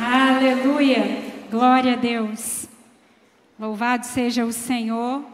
Aleluia. 0.00 1.22
Glória 1.48 1.92
a 1.92 1.96
Deus. 1.96 2.68
Louvado 3.56 4.04
seja 4.04 4.44
o 4.44 4.52
Senhor, 4.52 5.24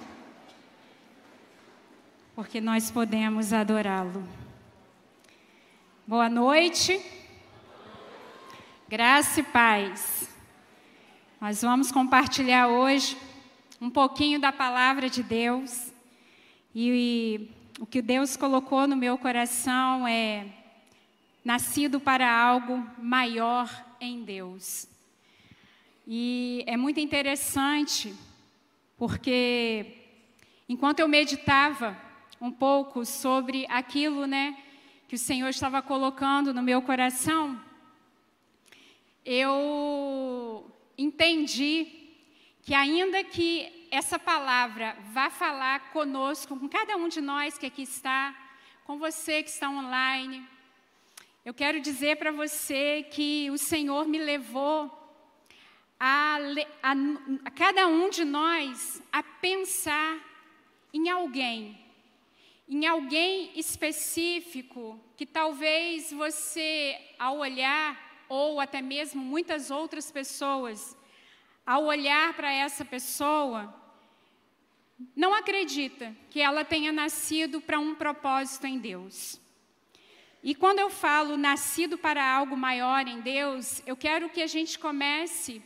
porque 2.35 2.61
nós 2.61 2.91
podemos 2.91 3.55
adorá-lo. 3.55 4.23
Boa 6.07 6.29
noite. 6.29 7.01
Graça 8.87 9.41
e 9.41 9.45
paz. 9.45 10.29
Nós 11.41 11.63
vamos 11.63 11.91
compartilhar 11.91 12.69
hoje 12.69 13.17
um 13.81 13.89
pouquinho 13.89 14.39
da 14.39 14.53
palavra 14.53 15.09
de 15.09 15.23
Deus. 15.23 15.91
E 16.75 17.49
o 17.79 17.87
que 17.87 18.03
Deus 18.03 18.37
colocou 18.37 18.87
no 18.87 18.95
meu 18.95 19.17
coração 19.17 20.07
é 20.07 20.45
nascido 21.43 21.99
para 21.99 22.31
algo 22.31 22.87
maior 22.99 23.90
em 24.01 24.25
Deus. 24.25 24.89
E 26.07 26.65
é 26.67 26.77
muito 26.77 26.99
interessante, 26.99 28.15
porque 28.97 29.99
enquanto 30.69 31.01
eu 31.01 31.09
meditava 31.09 31.97
um 32.41 32.51
pouco 32.51 33.05
sobre 33.05 33.67
aquilo, 33.69 34.27
né, 34.27 34.57
que 35.07 35.15
o 35.15 35.19
Senhor 35.19 35.49
estava 35.51 35.83
colocando 35.83 36.55
no 36.55 36.63
meu 36.63 36.81
coração, 36.81 37.61
eu 39.25 40.71
entendi 40.97 41.87
que 42.63 42.75
ainda 42.75 43.23
que 43.23 43.87
essa 43.91 44.19
palavra 44.19 44.97
vá 45.13 45.29
falar 45.29 45.91
conosco, 45.93 46.57
com 46.57 46.69
cada 46.69 46.97
um 46.97 47.09
de 47.09 47.21
nós 47.21 47.59
que 47.59 47.67
aqui 47.67 47.83
está, 47.83 48.35
com 48.85 48.99
você 48.99 49.43
que 49.43 49.51
está 49.51 49.69
online, 49.69 50.47
eu 51.43 51.55
quero 51.55 51.81
dizer 51.81 52.17
para 52.17 52.31
você 52.31 53.03
que 53.11 53.51
o 53.51 53.57
Senhor 53.57 54.07
me 54.07 54.19
levou 54.19 54.91
a, 55.99 56.39
a, 56.83 56.93
a, 57.45 57.51
cada 57.51 57.87
um 57.87 58.11
de 58.11 58.25
nós 58.25 59.03
a 59.11 59.23
pensar 59.23 60.19
em 60.93 61.09
alguém, 61.09 61.83
em 62.69 62.87
alguém 62.87 63.59
específico 63.59 65.01
que 65.17 65.25
talvez 65.25 66.13
você, 66.13 66.99
ao 67.19 67.39
olhar, 67.39 67.99
ou 68.29 68.61
até 68.61 68.83
mesmo 68.83 69.23
muitas 69.23 69.71
outras 69.71 70.11
pessoas, 70.11 70.97
ao 71.65 71.85
olhar 71.85 72.35
para 72.35 72.53
essa 72.53 72.85
pessoa, 72.85 73.75
não 75.17 75.33
acredita 75.33 76.15
que 76.29 76.41
ela 76.41 76.65
tenha 76.65 76.93
nascido 76.93 77.63
para 77.63 77.79
um 77.79 77.95
propósito 77.95 78.67
em 78.67 78.79
Deus. 78.79 79.41
E 80.43 80.55
quando 80.55 80.79
eu 80.79 80.89
falo 80.89 81.37
nascido 81.37 81.99
para 81.99 82.25
algo 82.25 82.57
maior 82.57 83.07
em 83.07 83.21
Deus, 83.21 83.83
eu 83.87 83.95
quero 83.95 84.31
que 84.31 84.41
a 84.41 84.47
gente 84.47 84.79
comece 84.79 85.63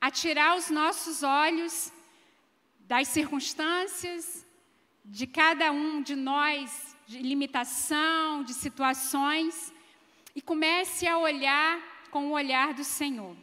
a 0.00 0.10
tirar 0.10 0.56
os 0.56 0.68
nossos 0.68 1.22
olhos 1.22 1.92
das 2.80 3.06
circunstâncias, 3.06 4.44
de 5.04 5.28
cada 5.28 5.70
um 5.70 6.02
de 6.02 6.16
nós, 6.16 6.96
de 7.06 7.18
limitação, 7.18 8.42
de 8.42 8.52
situações, 8.52 9.72
e 10.34 10.42
comece 10.42 11.06
a 11.06 11.16
olhar 11.16 11.80
com 12.10 12.26
o 12.26 12.32
olhar 12.32 12.74
do 12.74 12.82
Senhor. 12.82 13.36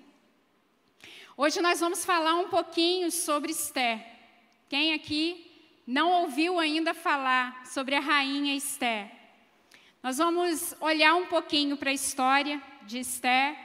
Hoje 1.37 1.61
nós 1.61 1.79
vamos 1.79 2.03
falar 2.03 2.35
um 2.35 2.49
pouquinho 2.49 3.09
sobre 3.09 3.51
Esther. 3.51 4.05
Quem 4.67 4.93
aqui 4.93 5.49
não 5.85 6.11
ouviu 6.23 6.59
ainda 6.59 6.93
falar 6.93 7.65
sobre 7.65 7.95
a 7.95 8.01
rainha 8.01 8.53
Esther? 8.53 9.16
Nós 10.07 10.19
vamos 10.19 10.73
olhar 10.79 11.15
um 11.15 11.25
pouquinho 11.25 11.75
para 11.75 11.89
a 11.89 11.93
história 11.93 12.63
de 12.83 12.97
Esther 12.97 13.57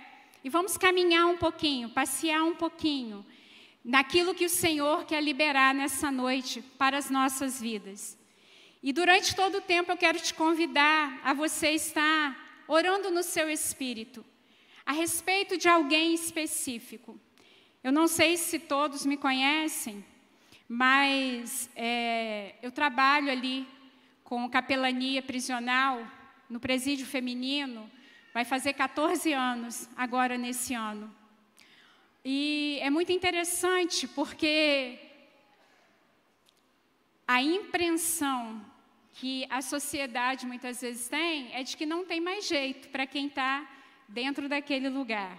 e 0.43 0.49
vamos 0.49 0.77
caminhar 0.77 1.27
um 1.27 1.37
pouquinho, 1.37 1.89
passear 1.91 2.43
um 2.43 2.57
pouquinho 2.57 3.25
naquilo 3.85 4.35
que 4.35 4.45
o 4.45 4.51
Senhor 4.51 5.05
quer 5.05 5.23
liberar 5.23 5.73
nessa 5.73 6.11
noite 6.11 6.61
para 6.77 6.99
as 6.99 7.09
nossas 7.09 7.61
vidas. 7.61 8.19
E 8.83 8.93
durante 8.93 9.37
todo 9.37 9.59
o 9.59 9.61
tempo 9.61 9.93
eu 9.93 9.97
quero 9.97 10.19
te 10.19 10.35
convidar 10.35 11.21
a 11.23 11.33
você 11.33 11.71
estar 11.75 12.65
orando 12.67 13.09
no 13.09 13.23
seu 13.23 13.49
espírito 13.49 14.25
a 14.85 14.91
respeito 14.91 15.57
de 15.57 15.69
alguém 15.69 16.13
específico. 16.13 17.21
Eu 17.85 17.93
não 17.93 18.09
sei 18.09 18.37
se 18.37 18.59
todos 18.59 19.07
me 19.07 19.17
conhecem, 19.17 20.05
mas 20.69 21.71
é, 21.77 22.57
eu 22.61 22.73
trabalho 22.73 23.31
ali 23.31 23.65
com 24.25 24.51
capelania 24.51 25.23
prisional 25.23 26.05
no 26.53 26.61
presídio 26.61 27.07
feminino, 27.07 27.91
vai 28.35 28.45
fazer 28.45 28.75
14 28.75 29.33
anos 29.33 29.89
agora 29.97 30.37
nesse 30.37 30.75
ano. 30.75 31.11
E 32.23 32.79
é 32.83 32.91
muito 32.91 33.11
interessante 33.11 34.07
porque 34.07 34.99
a 37.27 37.43
impressão 37.43 38.63
que 39.15 39.47
a 39.49 39.63
sociedade 39.63 40.47
muitas 40.47 40.83
vezes 40.83 41.09
tem 41.09 41.51
é 41.55 41.63
de 41.63 41.75
que 41.75 41.87
não 41.87 42.05
tem 42.05 42.21
mais 42.21 42.47
jeito 42.47 42.91
para 42.91 43.07
quem 43.07 43.29
está 43.29 43.67
dentro 44.07 44.47
daquele 44.47 44.91
lugar. 44.91 45.39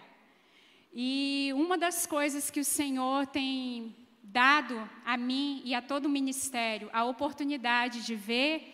E 0.92 1.52
uma 1.54 1.78
das 1.78 2.08
coisas 2.08 2.50
que 2.50 2.60
o 2.60 2.66
Senhor 2.66 3.28
tem 3.28 3.96
dado 4.24 4.90
a 5.06 5.16
mim 5.16 5.62
e 5.64 5.76
a 5.76 5.82
todo 5.82 6.08
o 6.08 6.10
ministério 6.10 6.90
a 6.92 7.06
oportunidade 7.06 8.04
de 8.04 8.16
ver 8.16 8.74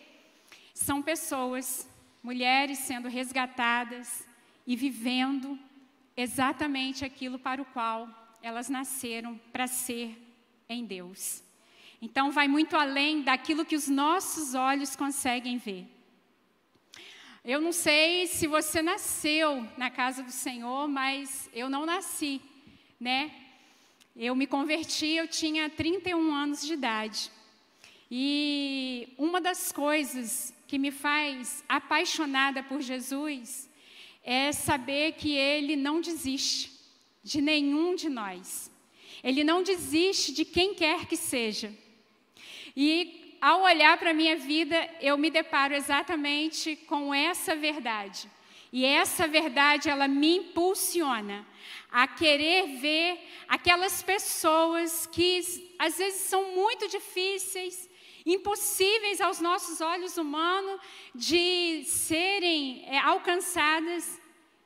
são 0.72 1.02
pessoas 1.02 1.89
mulheres 2.22 2.78
sendo 2.78 3.08
resgatadas 3.08 4.26
e 4.66 4.76
vivendo 4.76 5.58
exatamente 6.16 7.04
aquilo 7.04 7.38
para 7.38 7.62
o 7.62 7.64
qual 7.64 8.08
elas 8.42 8.68
nasceram 8.68 9.38
para 9.52 9.66
ser 9.66 10.16
em 10.68 10.84
Deus. 10.84 11.42
Então, 12.02 12.30
vai 12.30 12.48
muito 12.48 12.76
além 12.76 13.22
daquilo 13.22 13.64
que 13.64 13.76
os 13.76 13.88
nossos 13.88 14.54
olhos 14.54 14.96
conseguem 14.96 15.58
ver. 15.58 15.86
Eu 17.44 17.60
não 17.60 17.72
sei 17.72 18.26
se 18.26 18.46
você 18.46 18.82
nasceu 18.82 19.66
na 19.76 19.90
casa 19.90 20.22
do 20.22 20.30
Senhor, 20.30 20.88
mas 20.88 21.48
eu 21.52 21.68
não 21.70 21.86
nasci, 21.86 22.40
né? 22.98 23.30
Eu 24.14 24.34
me 24.34 24.46
converti, 24.46 25.06
eu 25.06 25.28
tinha 25.28 25.68
31 25.70 26.34
anos 26.34 26.66
de 26.66 26.74
idade. 26.74 27.30
E 28.10 29.08
uma 29.16 29.40
das 29.40 29.72
coisas 29.72 30.52
que 30.70 30.78
me 30.78 30.92
faz 30.92 31.64
apaixonada 31.68 32.62
por 32.62 32.80
Jesus 32.80 33.68
é 34.22 34.52
saber 34.52 35.14
que 35.14 35.32
Ele 35.32 35.74
não 35.74 36.00
desiste 36.00 36.70
de 37.24 37.40
nenhum 37.40 37.96
de 37.96 38.08
nós. 38.08 38.70
Ele 39.20 39.42
não 39.42 39.64
desiste 39.64 40.32
de 40.32 40.44
quem 40.44 40.72
quer 40.72 41.06
que 41.06 41.16
seja. 41.16 41.74
E 42.76 43.36
ao 43.40 43.62
olhar 43.62 43.98
para 43.98 44.10
a 44.10 44.14
minha 44.14 44.36
vida, 44.36 44.76
eu 45.00 45.18
me 45.18 45.28
deparo 45.28 45.74
exatamente 45.74 46.76
com 46.86 47.12
essa 47.12 47.56
verdade. 47.56 48.30
E 48.72 48.84
essa 48.84 49.26
verdade, 49.26 49.90
ela 49.90 50.06
me 50.06 50.36
impulsiona 50.36 51.44
a 51.90 52.06
querer 52.06 52.78
ver 52.78 53.18
aquelas 53.48 54.04
pessoas 54.04 55.04
que 55.04 55.74
às 55.80 55.98
vezes 55.98 56.20
são 56.20 56.54
muito 56.54 56.86
difíceis, 56.86 57.89
impossíveis 58.24 59.20
aos 59.20 59.40
nossos 59.40 59.80
olhos 59.80 60.16
humanos 60.16 60.80
de 61.14 61.84
serem 61.84 62.84
é, 62.86 62.98
alcançadas, 62.98 64.20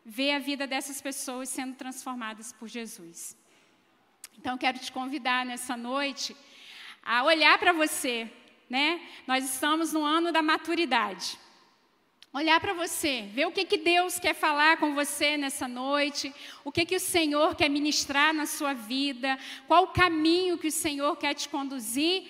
ver 0.04 0.32
a 0.32 0.38
vida 0.38 0.66
dessas 0.66 1.00
pessoas 1.00 1.48
sendo 1.48 1.75
transformadas 1.75 2.53
por 2.53 2.69
Jesus. 2.69 3.37
Então, 4.38 4.59
quero 4.59 4.78
te 4.78 4.93
convidar 4.93 5.47
nessa 5.47 5.76
noite 5.76 6.37
a 7.03 7.22
olhar 7.22 7.59
para 7.59 7.72
você, 7.72 8.31
né? 8.69 9.00
Nós 9.26 9.44
estamos 9.44 9.93
no 9.93 10.04
ano 10.04 10.32
da 10.32 10.43
maturidade. 10.43 11.38
Olhar 12.32 12.60
para 12.60 12.75
você, 12.75 13.28
ver 13.32 13.47
o 13.47 13.53
que, 13.53 13.64
que 13.64 13.78
Deus 13.78 14.19
quer 14.19 14.34
falar 14.34 14.76
com 14.78 14.93
você 14.93 15.37
nessa 15.37 15.69
noite, 15.69 16.34
o 16.64 16.72
que, 16.72 16.84
que 16.84 16.97
o 16.97 17.00
Senhor 17.00 17.55
quer 17.55 17.69
ministrar 17.70 18.34
na 18.34 18.44
sua 18.44 18.73
vida, 18.73 19.38
qual 19.69 19.84
o 19.84 19.93
caminho 19.93 20.58
que 20.58 20.67
o 20.67 20.73
Senhor 20.73 21.17
quer 21.17 21.34
te 21.34 21.49
conduzir 21.49 22.25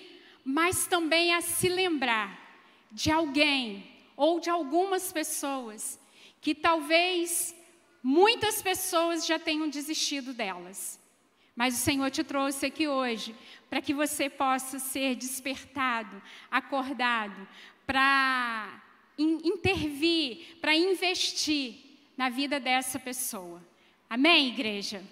mas 0.45 0.85
também 0.85 1.33
a 1.33 1.41
se 1.41 1.67
lembrar 1.67 2.39
de 2.91 3.09
alguém 3.09 3.91
ou 4.15 4.39
de 4.39 4.49
algumas 4.49 5.11
pessoas 5.11 5.99
que 6.39 6.53
talvez 6.53 7.55
muitas 8.03 8.61
pessoas 8.61 9.25
já 9.25 9.39
tenham 9.39 9.67
desistido 9.67 10.31
delas. 10.31 10.99
Mas 11.55 11.73
o 11.73 11.77
Senhor 11.77 12.11
te 12.11 12.23
trouxe 12.23 12.67
aqui 12.67 12.87
hoje 12.87 13.35
para 13.69 13.81
que 13.81 13.93
você 13.93 14.29
possa 14.29 14.77
ser 14.77 15.15
despertado, 15.15 16.21
acordado, 16.51 17.47
para 17.87 18.83
intervir, 19.17 20.57
para 20.61 20.75
investir 20.75 21.75
na 22.15 22.29
vida 22.29 22.59
dessa 22.59 22.99
pessoa. 22.99 23.61
Amém, 24.07 24.49
igreja? 24.49 25.03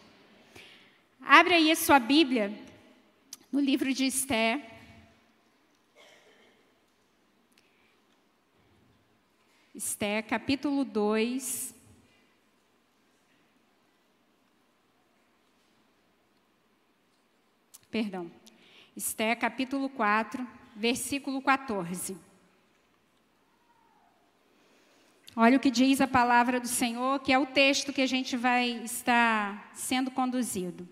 Abre 1.22 1.56
aí 1.56 1.72
a 1.72 1.76
sua 1.76 1.98
Bíblia 1.98 2.54
no 3.52 3.60
livro 3.60 3.94
de 3.94 4.06
Esther. 9.76 10.24
Capítulo 10.24 10.84
2. 10.86 11.74
perdão, 17.94 18.32
Esté 18.98 19.36
capítulo 19.36 19.88
4, 19.88 20.48
versículo 20.76 21.40
14. 21.40 22.18
Olha 25.36 25.58
o 25.58 25.60
que 25.60 25.70
diz 25.70 26.02
a 26.02 26.08
palavra 26.08 26.60
do 26.60 26.68
Senhor, 26.68 27.20
que 27.20 27.32
é 27.32 27.38
o 27.38 27.46
texto 27.46 27.94
que 27.94 28.02
a 28.02 28.08
gente 28.08 28.36
vai 28.36 28.84
estar 28.84 29.70
sendo 29.76 30.10
conduzido. 30.10 30.90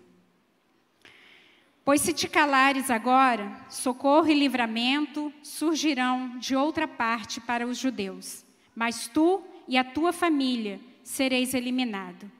Pois 1.84 2.00
se 2.00 2.12
te 2.12 2.28
calares 2.28 2.88
agora, 2.88 3.66
socorro 3.68 4.28
e 4.28 4.34
livramento 4.34 5.32
surgirão 5.42 6.38
de 6.38 6.54
outra 6.54 6.86
parte 6.86 7.40
para 7.40 7.66
os 7.66 7.78
judeus, 7.78 8.44
mas 8.74 9.08
tu 9.08 9.42
e 9.68 9.76
a 9.76 9.84
tua 9.84 10.12
família 10.12 10.80
sereis 11.02 11.54
eliminado. 11.54 12.30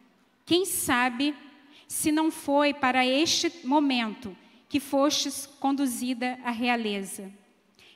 Quem 0.45 0.65
sabe 0.65 1.35
se 1.87 2.11
não 2.11 2.31
foi 2.31 2.73
para 2.73 3.07
este 3.07 3.67
momento 3.67 4.37
que 4.69 4.81
fostes 4.81 5.47
conduzida 5.47 6.39
à 6.45 6.51
realeza? 6.51 7.33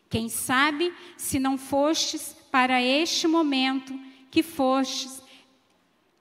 Quem 0.09 0.29
sabe 0.29 0.93
se 1.17 1.39
não 1.39 1.59
fostes 1.59 2.37
para 2.51 2.83
este 2.83 3.27
momento 3.27 3.99
que 4.31 4.43
fostes 4.43 5.23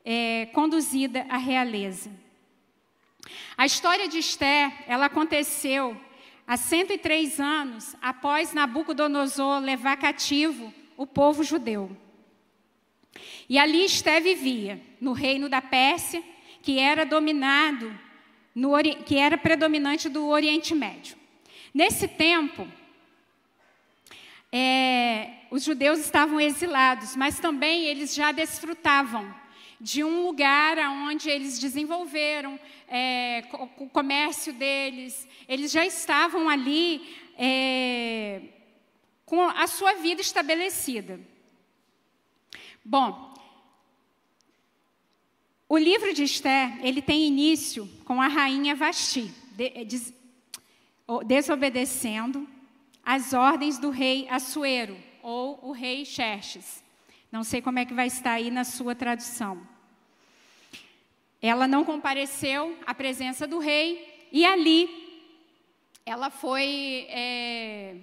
é, 0.03 0.47
conduzida 0.47 1.25
à 1.29 1.37
realeza? 1.37 2.11
A 3.57 3.65
história 3.65 4.07
de 4.07 4.17
Esther, 4.17 4.71
ela 4.87 5.05
aconteceu 5.05 5.95
há 6.47 6.57
103 6.57 7.39
anos 7.39 7.95
após 8.01 8.53
Nabucodonosor 8.53 9.59
levar 9.61 9.97
cativo 9.97 10.73
o 10.97 11.05
povo 11.05 11.43
judeu. 11.43 12.04
E 13.47 13.57
ali 13.57 13.85
Esther 13.85 14.21
vivia, 14.21 14.81
no 14.99 15.13
reino 15.13 15.47
da 15.47 15.61
Pérsia, 15.61 16.23
que 16.61 16.79
era 16.79 17.05
dominado 17.05 17.97
no, 18.55 18.71
que 19.05 19.17
era 19.17 19.37
predominante 19.37 20.07
do 20.07 20.27
Oriente 20.27 20.73
Médio. 20.73 21.17
Nesse 21.73 22.07
tempo, 22.07 22.65
é, 24.51 25.29
os 25.51 25.63
judeus 25.63 25.99
estavam 25.99 26.39
exilados, 26.39 27.15
mas 27.15 27.39
também 27.39 27.83
eles 27.83 28.15
já 28.15 28.31
desfrutavam 28.31 29.35
de 29.79 30.03
um 30.03 30.25
lugar 30.25 30.77
onde 31.07 31.29
eles 31.29 31.59
desenvolveram 31.59 32.57
é, 32.87 33.43
o 33.77 33.89
comércio 33.89 34.53
deles, 34.53 35.27
eles 35.49 35.71
já 35.71 35.85
estavam 35.85 36.47
ali 36.47 37.05
é, 37.37 38.41
com 39.25 39.41
a 39.41 39.67
sua 39.67 39.95
vida 39.95 40.21
estabelecida. 40.21 41.19
Bom, 42.87 43.33
o 45.67 45.75
livro 45.75 46.13
de 46.13 46.21
Esther, 46.21 46.85
ele 46.85 47.01
tem 47.01 47.25
início 47.25 47.89
com 48.05 48.21
a 48.21 48.27
rainha 48.27 48.75
Vasti, 48.75 49.33
de, 49.53 49.85
de, 49.85 50.13
desobedecendo 51.25 52.47
as 53.03 53.33
ordens 53.33 53.79
do 53.79 53.89
rei 53.89 54.27
Assuero, 54.29 54.95
ou 55.23 55.59
o 55.63 55.71
rei 55.71 56.05
Xerxes. 56.05 56.83
Não 57.31 57.43
sei 57.43 57.59
como 57.59 57.79
é 57.79 57.85
que 57.85 57.93
vai 57.95 58.05
estar 58.05 58.33
aí 58.33 58.51
na 58.51 58.63
sua 58.63 58.93
tradução. 58.93 59.67
Ela 61.41 61.67
não 61.67 61.83
compareceu 61.83 62.77
à 62.85 62.93
presença 62.93 63.47
do 63.47 63.57
rei 63.57 64.27
e 64.31 64.45
ali 64.45 64.87
ela 66.05 66.29
foi, 66.29 67.07
é, 67.09 67.95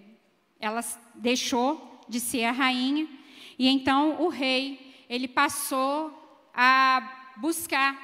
ela 0.58 0.80
deixou 1.14 2.00
de 2.08 2.18
ser 2.18 2.46
a 2.46 2.50
rainha 2.50 3.21
e 3.62 3.68
então 3.68 4.20
o 4.20 4.28
rei 4.28 4.92
ele 5.08 5.28
passou 5.28 6.12
a 6.52 7.30
buscar 7.36 7.96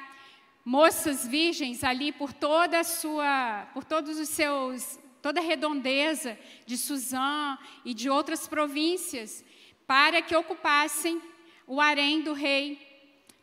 moças 0.64 1.26
virgens 1.26 1.82
ali 1.82 2.12
por 2.12 2.32
toda 2.32 2.78
a 2.78 2.84
sua, 2.84 3.66
por 3.74 3.82
todos 3.82 4.20
os 4.20 4.28
seus, 4.28 5.00
toda 5.20 5.40
a 5.40 5.42
redondeza 5.42 6.38
de 6.64 6.78
Suzã 6.78 7.58
e 7.84 7.92
de 7.92 8.08
outras 8.08 8.46
províncias, 8.46 9.44
para 9.84 10.22
que 10.22 10.36
ocupassem 10.36 11.20
o 11.66 11.80
harém 11.80 12.22
do 12.22 12.34
rei, 12.34 12.78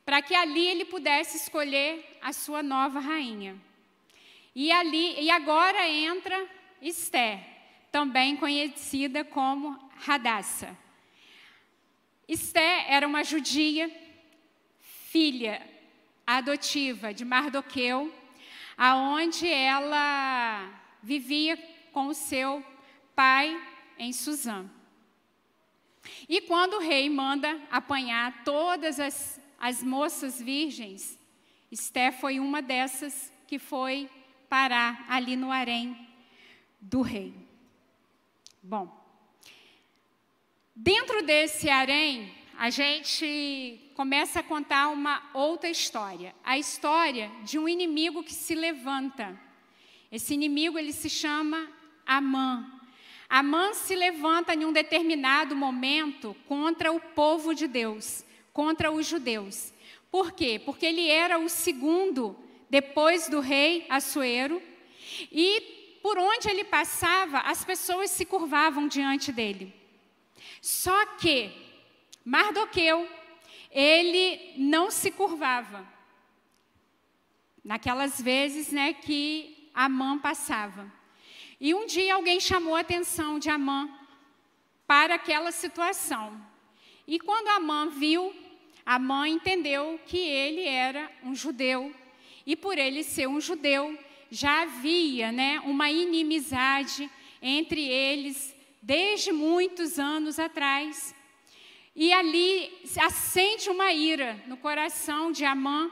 para 0.06 0.22
que 0.22 0.34
ali 0.34 0.66
ele 0.66 0.86
pudesse 0.86 1.36
escolher 1.36 2.18
a 2.22 2.32
sua 2.32 2.64
nova 2.64 3.02
rainha. 3.02 3.62
E 4.56 4.72
ali, 4.72 5.20
e 5.20 5.30
agora 5.30 5.86
entra 5.90 6.48
Esther, 6.82 7.46
também 7.92 8.38
conhecida 8.38 9.26
como 9.26 9.78
Radassa. 9.98 10.85
Esther 12.28 12.86
era 12.88 13.08
uma 13.08 13.24
judia, 13.24 13.92
filha 14.80 15.62
adotiva 16.26 17.14
de 17.14 17.24
Mardoqueu, 17.24 18.14
aonde 18.78 19.48
ela 19.48 20.70
vivia 21.02 21.58
com 21.94 22.08
o 22.08 22.14
seu 22.14 22.66
pai 23.16 23.56
em 23.98 24.12
Suzã. 24.12 24.70
E 26.28 26.42
quando 26.42 26.76
o 26.76 26.80
rei 26.80 27.10
manda 27.10 27.60
apanhar 27.72 28.44
todas 28.44 29.00
as, 29.00 29.40
as 29.60 29.82
moças 29.82 30.42
virgens, 30.42 31.18
Esté 31.72 32.12
foi 32.12 32.40
uma 32.40 32.62
dessas 32.62 33.32
que 33.48 33.60
foi 33.60 34.10
parar 34.48 35.06
ali 35.10 35.36
no 35.36 35.52
harém 35.52 36.08
do 36.80 37.02
rei. 37.02 37.34
Bom, 38.62 39.05
dentro 40.76 41.24
desse 41.24 41.70
harém, 41.70 42.32
a 42.58 42.70
gente 42.70 43.80
começa 43.96 44.40
a 44.40 44.44
contar 44.44 44.90
uma 44.90 45.22
outra 45.34 45.70
história, 45.70 46.36
a 46.44 46.58
história 46.58 47.32
de 47.44 47.58
um 47.58 47.68
inimigo 47.68 48.24
que 48.24 48.34
se 48.34 48.54
levanta. 48.54 49.40
Esse 50.12 50.34
inimigo 50.34 50.78
ele 50.78 50.92
se 50.92 51.10
chama 51.10 51.70
Amã. 52.06 52.72
Amã 53.30 53.74
se 53.74 53.96
levanta 53.96 54.54
em 54.54 54.66
um 54.66 54.72
determinado 54.72 55.56
momento 55.56 56.36
contra 56.48 56.92
o 56.92 57.00
povo 57.00 57.56
de 57.56 57.68
Deus, 57.68 58.24
contra 58.54 58.92
os 58.92 59.06
judeus. 59.06 59.74
Por 60.12 60.32
quê? 60.32 60.62
Porque 60.64 60.86
ele 60.86 61.10
era 61.10 61.38
o 61.38 61.50
segundo 61.50 62.38
depois 62.70 63.28
do 63.28 63.40
rei 63.40 63.86
Assuero 63.90 64.62
e 65.32 66.00
por 66.02 66.18
onde 66.18 66.50
ele 66.50 66.64
passava, 66.64 67.40
as 67.40 67.66
pessoas 67.66 68.12
se 68.12 68.26
curvavam 68.26 68.88
diante 68.88 69.32
dele. 69.32 69.85
Só 70.62 71.06
que 71.18 71.52
Mardoqueu, 72.24 73.08
ele 73.70 74.54
não 74.58 74.90
se 74.90 75.12
curvava. 75.12 75.88
Naquelas 77.64 78.22
vezes 78.22 78.72
né, 78.72 78.94
que 78.94 79.70
Amã 79.74 80.18
passava. 80.18 80.92
E 81.60 81.74
um 81.74 81.86
dia 81.86 82.16
alguém 82.16 82.40
chamou 82.40 82.76
a 82.76 82.80
atenção 82.80 83.38
de 83.38 83.50
Amã 83.50 83.90
para 84.88 85.16
aquela 85.16 85.52
situação. 85.52 86.40
E 87.08 87.20
quando 87.20 87.50
Amã 87.50 87.90
viu, 87.90 88.34
Amã 88.86 89.28
entendeu 89.28 90.00
que 90.06 90.18
ele 90.18 90.62
era 90.62 91.12
um 91.24 91.36
judeu. 91.36 91.94
E 92.46 92.56
por 92.56 92.78
ele 92.78 93.04
ser 93.04 93.28
um 93.28 93.42
judeu, 93.42 93.98
já 94.32 94.62
havia 94.62 95.32
né, 95.32 95.60
uma 95.62 95.90
inimizade 95.92 97.10
entre 97.42 97.82
eles 97.82 98.55
desde 98.86 99.32
muitos 99.32 99.98
anos 99.98 100.38
atrás. 100.38 101.16
E 101.96 102.14
ali 102.14 102.72
acende 103.02 103.68
uma 103.68 103.92
ira 103.92 104.44
no 104.46 104.58
coração 104.58 105.32
de 105.32 105.44
Amã, 105.44 105.90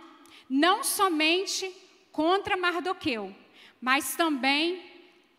não 0.48 0.84
somente 0.84 1.72
contra 2.12 2.56
Mardoqueu, 2.56 3.36
mas 3.82 4.16
também 4.16 4.80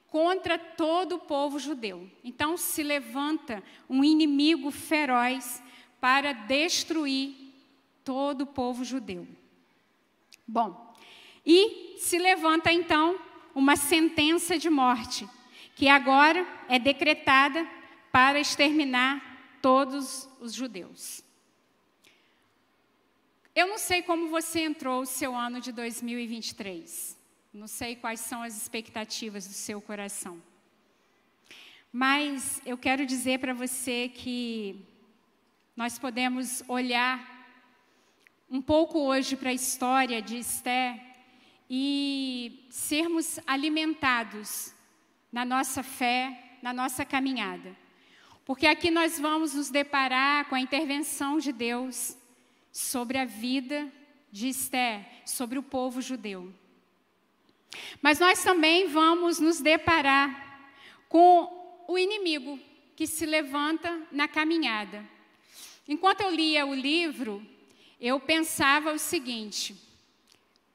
contra 0.08 0.58
todo 0.58 1.14
o 1.14 1.20
povo 1.20 1.60
judeu. 1.60 2.10
Então 2.24 2.56
se 2.56 2.82
levanta 2.82 3.62
um 3.88 4.02
inimigo 4.02 4.72
feroz 4.72 5.62
para 6.00 6.32
destruir 6.32 7.36
todo 8.04 8.42
o 8.42 8.46
povo 8.46 8.84
judeu. 8.84 9.28
Bom, 10.46 10.92
e 11.46 11.94
se 11.98 12.18
levanta 12.18 12.72
então 12.72 13.16
uma 13.54 13.76
sentença 13.76 14.58
de 14.58 14.68
morte, 14.68 15.28
que 15.74 15.88
agora 15.88 16.46
é 16.68 16.78
decretada 16.78 17.68
para 18.12 18.38
exterminar 18.38 19.58
todos 19.60 20.28
os 20.40 20.52
judeus. 20.52 21.22
Eu 23.54 23.68
não 23.68 23.78
sei 23.78 24.02
como 24.02 24.28
você 24.28 24.60
entrou 24.60 25.02
o 25.02 25.06
seu 25.06 25.34
ano 25.34 25.60
de 25.60 25.72
2023. 25.72 27.16
Não 27.52 27.68
sei 27.68 27.94
quais 27.94 28.18
são 28.18 28.42
as 28.42 28.56
expectativas 28.56 29.46
do 29.46 29.52
seu 29.52 29.80
coração. 29.80 30.42
Mas 31.92 32.60
eu 32.66 32.76
quero 32.76 33.06
dizer 33.06 33.38
para 33.38 33.54
você 33.54 34.08
que 34.08 34.84
nós 35.76 35.98
podemos 35.98 36.64
olhar 36.66 37.32
um 38.50 38.60
pouco 38.60 38.98
hoje 38.98 39.36
para 39.36 39.50
a 39.50 39.54
história 39.54 40.20
de 40.20 40.36
Esther 40.38 41.00
e 41.70 42.66
sermos 42.70 43.38
alimentados 43.46 44.73
na 45.34 45.44
nossa 45.44 45.82
fé, 45.82 46.58
na 46.62 46.72
nossa 46.72 47.04
caminhada. 47.04 47.76
Porque 48.44 48.68
aqui 48.68 48.88
nós 48.88 49.18
vamos 49.18 49.52
nos 49.52 49.68
deparar 49.68 50.48
com 50.48 50.54
a 50.54 50.60
intervenção 50.60 51.40
de 51.40 51.50
Deus 51.50 52.16
sobre 52.70 53.18
a 53.18 53.24
vida 53.24 53.92
de 54.30 54.46
Esther, 54.46 55.04
sobre 55.26 55.58
o 55.58 55.62
povo 55.62 56.00
judeu. 56.00 56.54
Mas 58.00 58.20
nós 58.20 58.44
também 58.44 58.86
vamos 58.86 59.40
nos 59.40 59.60
deparar 59.60 60.70
com 61.08 61.84
o 61.88 61.98
inimigo 61.98 62.56
que 62.94 63.04
se 63.04 63.26
levanta 63.26 64.06
na 64.12 64.28
caminhada. 64.28 65.04
Enquanto 65.88 66.20
eu 66.20 66.30
lia 66.30 66.64
o 66.64 66.72
livro, 66.72 67.44
eu 68.00 68.20
pensava 68.20 68.92
o 68.92 69.00
seguinte: 69.00 69.74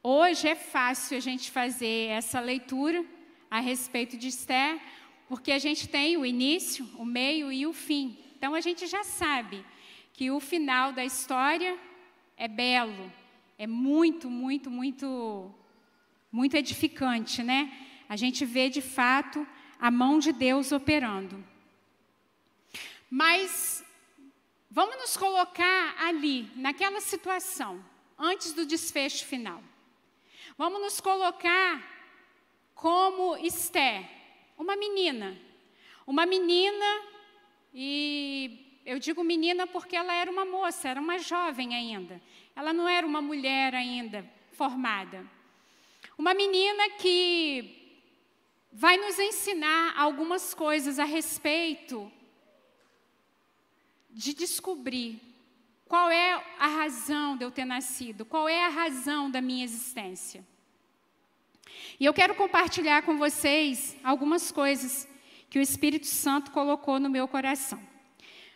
hoje 0.03 0.49
é 0.49 0.55
fácil 0.55 1.15
a 1.15 1.21
gente 1.21 1.49
fazer 1.49 2.09
essa 2.09 2.41
leitura 2.41 3.05
a 3.49 3.59
respeito 3.59 4.17
de 4.17 4.27
Esther, 4.27 4.79
porque 5.27 5.51
a 5.51 5.59
gente 5.59 5.87
tem 5.87 6.17
o 6.17 6.25
início, 6.25 6.87
o 6.97 7.05
meio 7.05 7.51
e 7.51 7.65
o 7.65 7.73
fim. 7.73 8.17
Então 8.35 8.53
a 8.55 8.61
gente 8.61 8.87
já 8.87 9.03
sabe 9.03 9.65
que 10.13 10.31
o 10.31 10.39
final 10.39 10.91
da 10.91 11.03
história 11.03 11.77
é 12.35 12.47
belo, 12.47 13.11
é 13.57 13.67
muito, 13.67 14.29
muito, 14.29 14.69
muito, 14.69 15.53
muito 16.31 16.55
edificante, 16.55 17.43
né? 17.43 17.71
A 18.07 18.15
gente 18.15 18.45
vê 18.45 18.69
de 18.69 18.81
fato 18.81 19.45
a 19.79 19.91
mão 19.91 20.19
de 20.19 20.31
Deus 20.31 20.71
operando. 20.71 21.43
Mas 23.09 23.83
vamos 24.69 24.97
nos 24.97 25.17
colocar 25.17 25.95
ali, 25.99 26.49
naquela 26.55 27.01
situação, 27.01 27.83
antes 28.17 28.53
do 28.53 28.65
desfecho 28.65 29.25
final. 29.25 29.63
Vamos 30.57 30.81
nos 30.81 30.99
colocar 30.99 31.98
como 32.79 33.35
Esther, 33.35 34.09
uma 34.57 34.73
menina. 34.77 35.37
Uma 36.07 36.25
menina, 36.25 37.01
e 37.73 38.81
eu 38.85 38.97
digo 38.97 39.21
menina 39.21 39.67
porque 39.67 39.97
ela 39.97 40.13
era 40.13 40.31
uma 40.31 40.45
moça, 40.45 40.87
era 40.87 41.01
uma 41.01 41.19
jovem 41.19 41.75
ainda. 41.75 42.21
Ela 42.55 42.71
não 42.71 42.87
era 42.87 43.05
uma 43.05 43.21
mulher 43.21 43.75
ainda 43.75 44.25
formada. 44.53 45.29
Uma 46.17 46.33
menina 46.33 46.89
que 46.91 47.99
vai 48.71 48.95
nos 48.95 49.19
ensinar 49.19 49.93
algumas 49.97 50.53
coisas 50.53 50.99
a 50.99 51.03
respeito 51.03 52.09
de 54.09 54.33
descobrir 54.33 55.19
qual 55.85 56.09
é 56.09 56.41
a 56.57 56.67
razão 56.67 57.35
de 57.35 57.43
eu 57.43 57.51
ter 57.51 57.65
nascido, 57.65 58.23
qual 58.23 58.47
é 58.47 58.65
a 58.65 58.69
razão 58.69 59.29
da 59.29 59.41
minha 59.41 59.65
existência. 59.65 60.47
E 61.99 62.05
eu 62.05 62.13
quero 62.13 62.35
compartilhar 62.35 63.01
com 63.03 63.17
vocês 63.17 63.95
algumas 64.03 64.51
coisas 64.51 65.07
que 65.49 65.59
o 65.59 65.61
Espírito 65.61 66.07
Santo 66.07 66.51
colocou 66.51 66.99
no 66.99 67.09
meu 67.09 67.27
coração. 67.27 67.79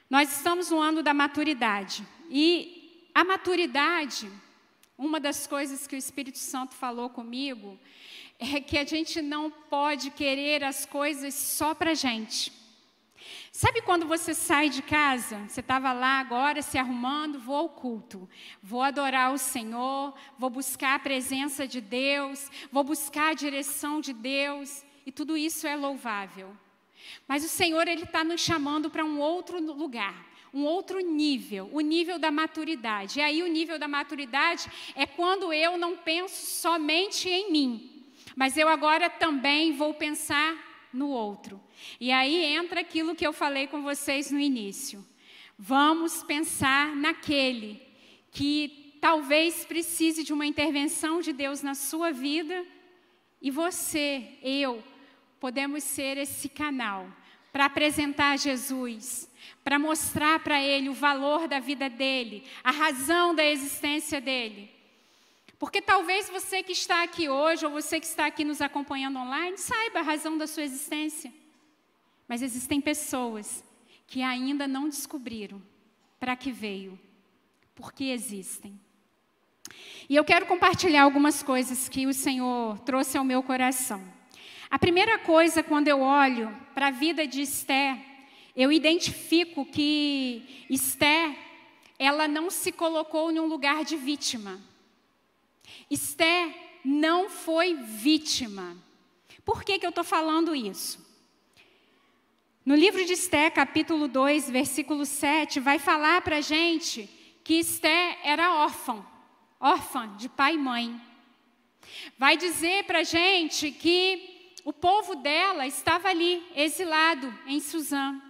Nós 0.10 0.36
estamos 0.38 0.70
no 0.70 0.80
ano 0.80 1.02
da 1.02 1.14
maturidade 1.14 2.06
e 2.30 3.10
a 3.16 3.24
maturidade, 3.24 4.32
uma 4.98 5.20
das 5.20 5.48
coisas 5.48 5.88
que 5.88 5.96
o 5.96 5.98
Espírito 5.98 6.38
Santo 6.38 6.76
falou 6.76 7.10
comigo, 7.10 7.80
é 8.40 8.60
que 8.60 8.78
a 8.78 8.86
gente 8.86 9.22
não 9.22 9.50
pode 9.50 10.12
querer 10.12 10.64
as 10.64 10.86
coisas 10.86 11.34
só 11.34 11.74
para 11.74 11.92
a 11.92 11.96
gente. 11.96 12.52
Sabe 13.52 13.82
quando 13.82 14.08
você 14.08 14.34
sai 14.34 14.70
de 14.70 14.82
casa? 14.82 15.38
Você 15.48 15.60
estava 15.60 15.94
lá 15.94 16.20
agora 16.20 16.62
se 16.62 16.78
arrumando, 16.78 17.40
vou 17.40 17.56
ao 17.56 17.70
culto, 17.70 18.28
vou 18.62 18.82
adorar 18.82 19.32
o 19.32 19.38
Senhor, 19.38 20.14
vou 20.40 20.50
buscar 20.50 20.96
a 20.96 21.00
presença 21.00 21.68
de 21.68 21.80
Deus, 21.80 22.50
vou 22.72 22.84
buscar 22.84 23.30
a 23.30 23.34
direção 23.34 24.02
de 24.02 24.12
Deus, 24.12 24.84
e 25.06 25.12
tudo 25.12 25.38
isso 25.38 25.68
é 25.68 25.76
louvável. 25.76 26.56
Mas 27.28 27.44
o 27.44 27.50
Senhor, 27.50 27.88
Ele 27.88 28.04
está 28.04 28.24
nos 28.24 28.42
chamando 28.42 28.90
para 28.90 29.06
um 29.06 29.20
outro 29.20 29.62
lugar, 29.62 30.26
um 30.54 30.66
outro 30.66 31.00
nível, 31.00 31.70
o 31.72 31.80
nível 31.80 32.18
da 32.18 32.32
maturidade. 32.32 33.20
E 33.20 33.22
aí, 33.22 33.44
o 33.44 33.48
nível 33.48 33.78
da 33.78 33.88
maturidade 33.88 34.70
é 34.96 35.06
quando 35.06 35.52
eu 35.52 35.78
não 35.78 35.98
penso 35.98 36.60
somente 36.60 37.30
em 37.30 37.52
mim, 37.52 38.04
mas 38.36 38.58
eu 38.58 38.68
agora 38.68 39.10
também 39.10 39.74
vou 39.74 39.94
pensar 39.94 40.73
no 40.94 41.10
outro. 41.10 41.60
E 42.00 42.12
aí 42.12 42.44
entra 42.44 42.82
aquilo 42.82 43.16
que 43.16 43.26
eu 43.26 43.34
falei 43.34 43.68
com 43.68 43.82
vocês 43.82 44.32
no 44.32 44.40
início. 44.40 45.06
Vamos 45.58 46.24
pensar 46.24 46.96
naquele 46.96 47.82
que 48.32 48.98
talvez 49.02 49.66
precise 49.66 50.24
de 50.24 50.32
uma 50.34 50.46
intervenção 50.46 51.22
de 51.22 51.34
Deus 51.34 51.62
na 51.62 51.76
sua 51.76 52.12
vida 52.12 52.66
e 53.42 53.52
você, 53.52 54.38
eu, 54.42 54.82
podemos 55.40 55.84
ser 55.84 56.18
esse 56.18 56.48
canal 56.48 57.06
para 57.52 57.66
apresentar 57.66 58.40
Jesus, 58.40 59.30
para 59.64 59.78
mostrar 59.78 60.40
para 60.40 60.62
ele 60.62 60.88
o 60.90 60.94
valor 60.94 61.48
da 61.48 61.60
vida 61.60 61.90
dele, 61.90 62.46
a 62.64 62.72
razão 62.72 63.36
da 63.36 63.46
existência 63.46 64.22
dele. 64.22 64.73
Porque 65.64 65.82
talvez 65.82 66.30
você 66.30 66.62
que 66.62 66.74
está 66.74 67.04
aqui 67.04 67.30
hoje, 67.30 67.66
ou 67.66 67.72
você 67.72 67.98
que 67.98 68.06
está 68.06 68.26
aqui 68.26 68.44
nos 68.44 68.60
acompanhando 68.60 69.18
online, 69.18 69.58
saiba 69.58 70.00
a 70.00 70.02
razão 70.02 70.38
da 70.38 70.46
sua 70.46 70.64
existência. 70.64 71.34
Mas 72.28 72.42
existem 72.42 72.82
pessoas 72.82 73.64
que 74.06 74.22
ainda 74.22 74.68
não 74.68 74.90
descobriram 74.90 75.62
para 76.20 76.36
que 76.36 76.52
veio, 76.52 77.00
por 77.74 77.94
que 77.94 78.12
existem. 78.12 78.78
E 80.10 80.18
eu 80.18 80.26
quero 80.26 80.46
compartilhar 80.48 81.04
algumas 81.04 81.42
coisas 81.42 81.88
que 81.88 82.06
o 82.06 82.14
Senhor 82.14 82.78
trouxe 82.80 83.18
ao 83.18 83.24
meu 83.24 83.42
coração. 83.42 84.04
A 84.70 84.78
primeira 84.78 85.18
coisa, 85.20 85.64
quando 85.64 85.88
eu 85.88 86.02
olho 86.02 86.54
para 86.74 86.88
a 86.88 86.92
vida 86.92 87.26
de 87.26 87.42
Esther, 87.42 87.98
eu 88.54 88.70
identifico 88.70 89.66
que 89.66 90.66
Esther, 90.70 91.34
ela 91.98 92.28
não 92.28 92.50
se 92.50 92.70
colocou 92.70 93.32
num 93.32 93.46
lugar 93.46 93.86
de 93.86 93.96
vítima. 93.96 94.60
Esther 95.90 96.54
não 96.84 97.30
foi 97.30 97.76
vítima. 97.76 98.78
Por 99.46 99.64
que, 99.64 99.80
que 99.80 99.86
eu 99.86 99.90
estou 99.90 100.04
falando 100.04 100.56
isso? 100.56 101.04
No 102.66 102.76
livro 102.76 103.04
de 103.04 103.14
Esther, 103.14 103.52
capítulo 103.52 104.08
2, 104.08 104.50
versículo 104.50 105.06
7, 105.06 105.60
vai 105.60 105.80
falar 105.80 106.22
para 106.22 106.38
a 106.38 106.42
gente 106.42 107.10
que 107.44 107.56
Esther 107.56 108.18
era 108.24 108.54
órfã, 108.56 109.06
órfã 109.60 110.16
de 110.16 110.30
pai 110.30 110.56
e 110.56 110.58
mãe. 110.58 111.02
Vai 112.18 112.38
dizer 112.38 112.86
para 112.86 113.00
a 113.00 113.04
gente 113.04 113.70
que 113.70 114.56
o 114.64 114.72
povo 114.72 115.16
dela 115.16 115.68
estava 115.68 116.08
ali, 116.08 116.42
exilado 116.56 117.38
em 117.48 117.60
Suzã. 117.60 118.22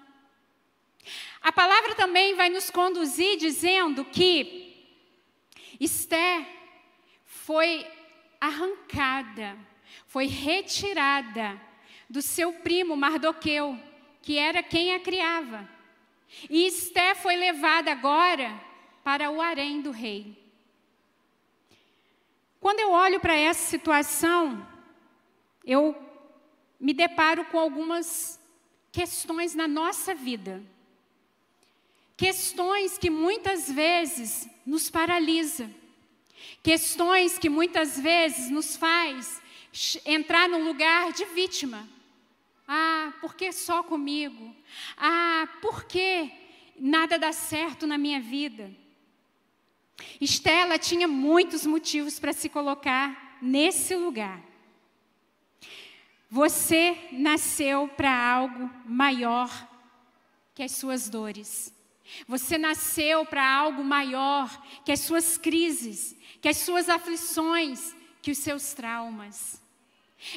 A 1.41 1.51
palavra 1.51 1.93
também 1.93 2.35
vai 2.35 2.49
nos 2.49 2.71
conduzir 2.71 3.37
dizendo 3.37 4.03
que 4.03 4.87
Esther 5.79 6.43
foi 7.45 7.85
arrancada, 8.39 9.57
foi 10.07 10.27
retirada 10.27 11.59
do 12.09 12.21
seu 12.21 12.53
primo 12.53 12.95
Mardoqueu, 12.95 13.77
que 14.21 14.37
era 14.37 14.63
quem 14.63 14.95
a 14.95 14.99
criava. 14.99 15.67
E 16.49 16.65
Esté 16.65 17.13
foi 17.13 17.35
levada 17.35 17.91
agora 17.91 18.57
para 19.03 19.29
o 19.29 19.41
harém 19.41 19.81
do 19.81 19.91
rei. 19.91 20.41
Quando 22.61 22.79
eu 22.79 22.91
olho 22.91 23.19
para 23.19 23.35
essa 23.35 23.69
situação, 23.69 24.65
eu 25.65 25.93
me 26.79 26.93
deparo 26.93 27.43
com 27.45 27.59
algumas 27.59 28.39
questões 28.89 29.53
na 29.53 29.67
nossa 29.67 30.15
vida. 30.15 30.63
Questões 32.15 32.97
que 32.97 33.09
muitas 33.09 33.69
vezes 33.69 34.47
nos 34.65 34.89
paralisam 34.89 35.82
Questões 36.63 37.37
que 37.37 37.49
muitas 37.49 37.99
vezes 37.99 38.49
nos 38.49 38.77
faz 38.77 39.41
entrar 40.05 40.47
no 40.47 40.63
lugar 40.63 41.11
de 41.11 41.25
vítima. 41.25 41.85
Ah, 42.65 43.11
por 43.19 43.35
que 43.35 43.51
só 43.51 43.83
comigo? 43.83 44.55
Ah, 44.95 45.45
por 45.61 45.83
que 45.83 46.31
nada 46.79 47.19
dá 47.19 47.33
certo 47.33 47.85
na 47.85 47.97
minha 47.97 48.21
vida? 48.21 48.71
Estela 50.21 50.79
tinha 50.79 51.05
muitos 51.07 51.65
motivos 51.65 52.17
para 52.17 52.31
se 52.31 52.47
colocar 52.47 53.37
nesse 53.41 53.93
lugar. 53.95 54.41
Você 56.29 57.09
nasceu 57.11 57.89
para 57.89 58.15
algo 58.15 58.69
maior 58.85 59.51
que 60.55 60.63
as 60.63 60.71
suas 60.71 61.09
dores. 61.09 61.72
Você 62.27 62.57
nasceu 62.57 63.25
para 63.25 63.47
algo 63.47 63.83
maior 63.83 64.49
que 64.85 64.91
as 64.91 65.01
suas 65.01 65.37
crises, 65.37 66.15
que 66.41 66.49
as 66.49 66.57
suas 66.57 66.89
aflições, 66.89 67.95
que 68.21 68.31
os 68.31 68.37
seus 68.37 68.73
traumas. 68.73 69.61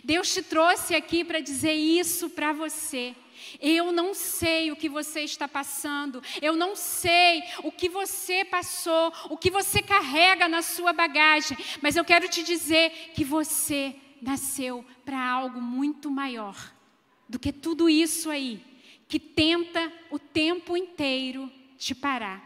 Deus 0.02 0.32
te 0.32 0.42
trouxe 0.42 0.94
aqui 0.94 1.24
para 1.24 1.40
dizer 1.40 1.74
isso 1.74 2.30
para 2.30 2.52
você. 2.52 3.14
Eu 3.60 3.92
não 3.92 4.14
sei 4.14 4.72
o 4.72 4.76
que 4.76 4.88
você 4.88 5.20
está 5.20 5.46
passando, 5.46 6.22
eu 6.42 6.56
não 6.56 6.74
sei 6.74 7.42
o 7.62 7.70
que 7.70 7.88
você 7.88 8.44
passou, 8.44 9.12
o 9.30 9.36
que 9.36 9.50
você 9.50 9.82
carrega 9.82 10.48
na 10.48 10.62
sua 10.62 10.92
bagagem, 10.92 11.56
mas 11.80 11.96
eu 11.96 12.04
quero 12.04 12.28
te 12.28 12.42
dizer 12.42 13.12
que 13.14 13.24
você 13.24 13.94
nasceu 14.20 14.84
para 15.04 15.22
algo 15.22 15.60
muito 15.60 16.10
maior 16.10 16.56
do 17.28 17.38
que 17.38 17.52
tudo 17.52 17.88
isso 17.88 18.30
aí, 18.30 18.62
que 19.08 19.20
tenta 19.20 19.92
o 20.10 20.18
tempo 20.18 20.76
inteiro 20.76 21.50
te 21.78 21.94
parar. 21.94 22.42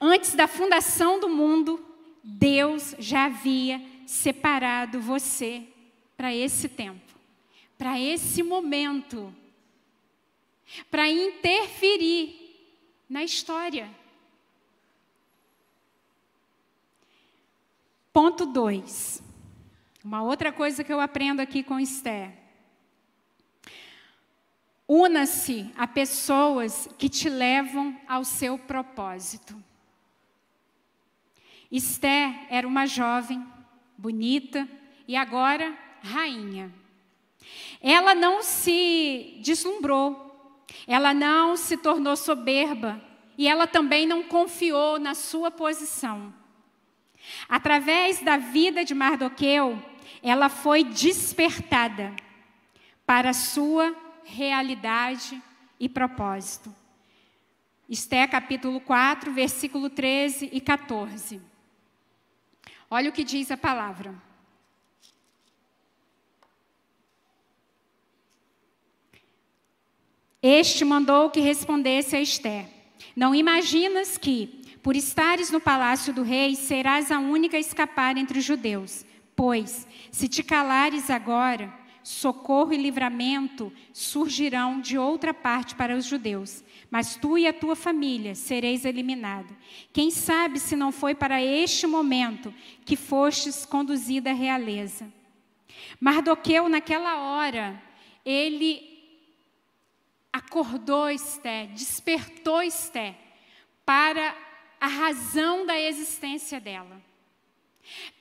Antes 0.00 0.34
da 0.34 0.46
fundação 0.46 1.18
do 1.18 1.28
mundo, 1.28 1.84
Deus 2.22 2.94
já 2.98 3.26
havia 3.26 3.80
separado 4.06 5.00
você 5.00 5.66
para 6.16 6.34
esse 6.34 6.68
tempo, 6.68 7.14
para 7.76 7.98
esse 8.00 8.42
momento, 8.42 9.34
para 10.90 11.08
interferir 11.08 12.46
na 13.08 13.22
história. 13.22 13.88
Ponto 18.12 18.46
2. 18.46 19.22
Uma 20.02 20.22
outra 20.22 20.52
coisa 20.52 20.82
que 20.82 20.92
eu 20.92 21.00
aprendo 21.00 21.40
aqui 21.40 21.62
com 21.62 21.78
Esther. 21.78 22.45
Una-se 24.88 25.70
a 25.76 25.86
pessoas 25.86 26.88
que 26.96 27.08
te 27.08 27.28
levam 27.28 27.98
ao 28.06 28.24
seu 28.24 28.56
propósito. 28.56 29.56
Esther 31.70 32.46
era 32.48 32.68
uma 32.68 32.86
jovem, 32.86 33.44
bonita 33.98 34.68
e 35.08 35.16
agora 35.16 35.76
rainha. 36.02 36.72
Ela 37.82 38.14
não 38.14 38.42
se 38.42 39.38
deslumbrou, 39.42 40.64
ela 40.86 41.12
não 41.12 41.56
se 41.56 41.76
tornou 41.76 42.16
soberba 42.16 43.02
e 43.36 43.48
ela 43.48 43.66
também 43.66 44.06
não 44.06 44.22
confiou 44.22 45.00
na 45.00 45.14
sua 45.14 45.50
posição. 45.50 46.32
Através 47.48 48.20
da 48.20 48.36
vida 48.36 48.84
de 48.84 48.94
Mardoqueu, 48.94 49.82
ela 50.22 50.48
foi 50.48 50.84
despertada 50.84 52.14
para 53.04 53.30
a 53.30 53.34
sua 53.34 53.94
realidade 54.26 55.42
e 55.78 55.88
propósito. 55.88 56.74
Esté 57.88 58.26
capítulo 58.26 58.80
4, 58.80 59.32
versículo 59.32 59.88
13 59.88 60.50
e 60.52 60.60
14. 60.60 61.40
Olha 62.90 63.10
o 63.10 63.12
que 63.12 63.22
diz 63.22 63.50
a 63.50 63.56
palavra. 63.56 64.14
Este 70.42 70.84
mandou 70.84 71.30
que 71.30 71.40
respondesse 71.40 72.16
a 72.16 72.20
Esté: 72.20 72.68
Não 73.14 73.34
imaginas 73.34 74.18
que, 74.18 74.78
por 74.82 74.94
estares 74.94 75.50
no 75.50 75.60
palácio 75.60 76.12
do 76.12 76.22
rei, 76.22 76.54
serás 76.54 77.10
a 77.10 77.18
única 77.18 77.56
a 77.56 77.60
escapar 77.60 78.16
entre 78.16 78.38
os 78.38 78.44
judeus. 78.44 79.04
Pois, 79.34 79.86
se 80.10 80.28
te 80.28 80.42
calares 80.42 81.10
agora, 81.10 81.72
socorro 82.06 82.72
e 82.72 82.76
livramento 82.76 83.72
surgirão 83.92 84.80
de 84.80 84.96
outra 84.96 85.34
parte 85.34 85.74
para 85.74 85.96
os 85.96 86.04
judeus, 86.04 86.62
mas 86.88 87.16
tu 87.16 87.36
e 87.36 87.48
a 87.48 87.52
tua 87.52 87.74
família 87.74 88.36
sereis 88.36 88.84
eliminados. 88.84 89.56
Quem 89.92 90.08
sabe 90.12 90.60
se 90.60 90.76
não 90.76 90.92
foi 90.92 91.16
para 91.16 91.42
este 91.42 91.84
momento 91.84 92.54
que 92.84 92.94
fostes 92.94 93.66
conduzida 93.66 94.30
à 94.30 94.32
realeza. 94.32 95.12
Mardoqueu, 95.98 96.68
naquela 96.68 97.18
hora, 97.18 97.82
ele 98.24 98.80
acordou 100.32 101.10
Esté, 101.10 101.66
despertou 101.74 102.62
Esté 102.62 103.18
para 103.84 104.32
a 104.80 104.86
razão 104.86 105.66
da 105.66 105.76
existência 105.76 106.60
dela. 106.60 107.02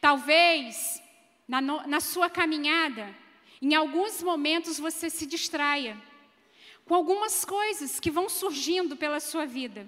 Talvez 0.02 1.00
na, 1.48 1.62
na 1.62 2.00
sua 2.00 2.32
caminhada, 2.32 3.24
em 3.62 3.74
alguns 3.74 4.22
momentos 4.22 4.80
você 4.80 5.10
se 5.10 5.26
distraia 5.26 5.98
com 6.86 6.94
algumas 6.94 7.44
coisas 7.44 8.00
que 8.00 8.12
vão 8.12 8.30
surgindo 8.30 8.96
pela 8.96 9.20
sua 9.20 9.46
vida. 9.46 9.88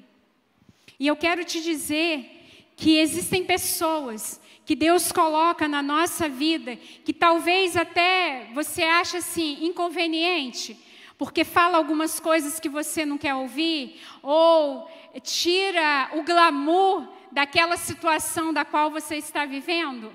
E 0.99 1.05
eu 1.05 1.15
quero 1.15 1.45
te 1.45 1.61
dizer 1.61 2.71
que 2.75 2.97
existem 2.97 3.45
pessoas 3.45 4.41
que 4.65 4.75
Deus 4.75 5.11
coloca 5.11 5.67
na 5.67 5.81
nossa 5.81 6.27
vida 6.27 6.75
que 6.75 7.13
talvez 7.13 7.77
até 7.77 8.49
você 8.53 8.83
ache 8.83 9.17
assim 9.17 9.65
inconveniente, 9.65 10.77
porque 11.17 11.43
fala 11.43 11.77
algumas 11.77 12.19
coisas 12.19 12.59
que 12.59 12.67
você 12.67 13.05
não 13.05 13.17
quer 13.17 13.35
ouvir 13.35 14.01
ou 14.21 14.89
tira 15.23 16.09
o 16.13 16.23
glamour 16.23 17.07
daquela 17.31 17.77
situação 17.77 18.51
da 18.51 18.65
qual 18.65 18.89
você 18.89 19.15
está 19.17 19.45
vivendo. 19.45 20.11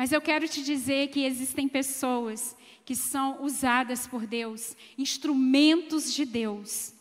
Mas 0.00 0.12
eu 0.12 0.20
quero 0.22 0.48
te 0.48 0.62
dizer 0.62 1.08
que 1.08 1.26
existem 1.26 1.68
pessoas 1.68 2.56
que 2.86 2.96
são 2.96 3.42
usadas 3.42 4.06
por 4.06 4.26
Deus, 4.26 4.74
instrumentos 4.96 6.14
de 6.14 6.24
Deus, 6.24 6.94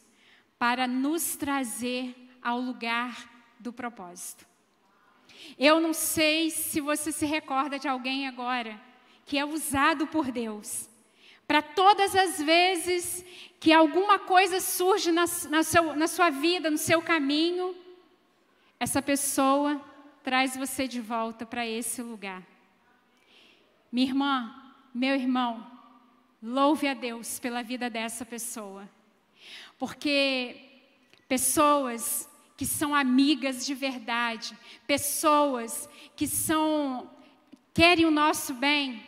para 0.58 0.86
nos 0.86 1.38
trazer 1.38 2.14
ao 2.42 2.60
lugar 2.60 3.56
do 3.58 3.72
propósito. 3.72 4.46
Eu 5.58 5.80
não 5.80 5.94
sei 5.94 6.50
se 6.50 6.82
você 6.82 7.10
se 7.10 7.26
recorda 7.26 7.80
de 7.80 7.88
alguém 7.88 8.28
agora 8.28 8.78
que 9.26 9.38
é 9.38 9.46
usado 9.46 10.06
por 10.06 10.30
Deus 10.30 10.90
para 11.48 11.62
todas 11.62 12.14
as 12.14 12.42
vezes 12.42 13.24
que 13.62 13.72
alguma 13.72 14.20
coisa 14.20 14.60
surge 14.60 15.10
na, 15.10 15.24
na, 15.50 15.64
seu, 15.64 15.96
na 15.96 16.08
sua 16.10 16.30
vida, 16.30 16.70
no 16.70 16.78
seu 16.78 17.02
caminho, 17.02 17.74
essa 18.78 19.02
pessoa 19.02 19.80
traz 20.22 20.58
você 20.58 20.86
de 20.86 21.00
volta 21.00 21.46
para 21.46 21.66
esse 21.66 22.02
lugar. 22.02 22.59
Minha 23.92 24.08
irmã, 24.08 24.74
meu 24.94 25.16
irmão, 25.16 25.66
louve 26.42 26.88
a 26.88 26.94
Deus 26.94 27.40
pela 27.40 27.64
vida 27.64 27.90
dessa 27.90 28.26
pessoa. 28.26 28.90
Porque 29.78 30.56
pessoas 31.28 32.30
que 32.56 32.66
são 32.66 32.94
amigas 32.94 33.66
de 33.66 33.74
verdade, 33.74 34.56
pessoas 34.86 35.90
que 36.16 36.28
são 36.28 37.10
querem 37.74 38.06
o 38.06 38.12
nosso 38.12 38.54
bem, 38.54 39.02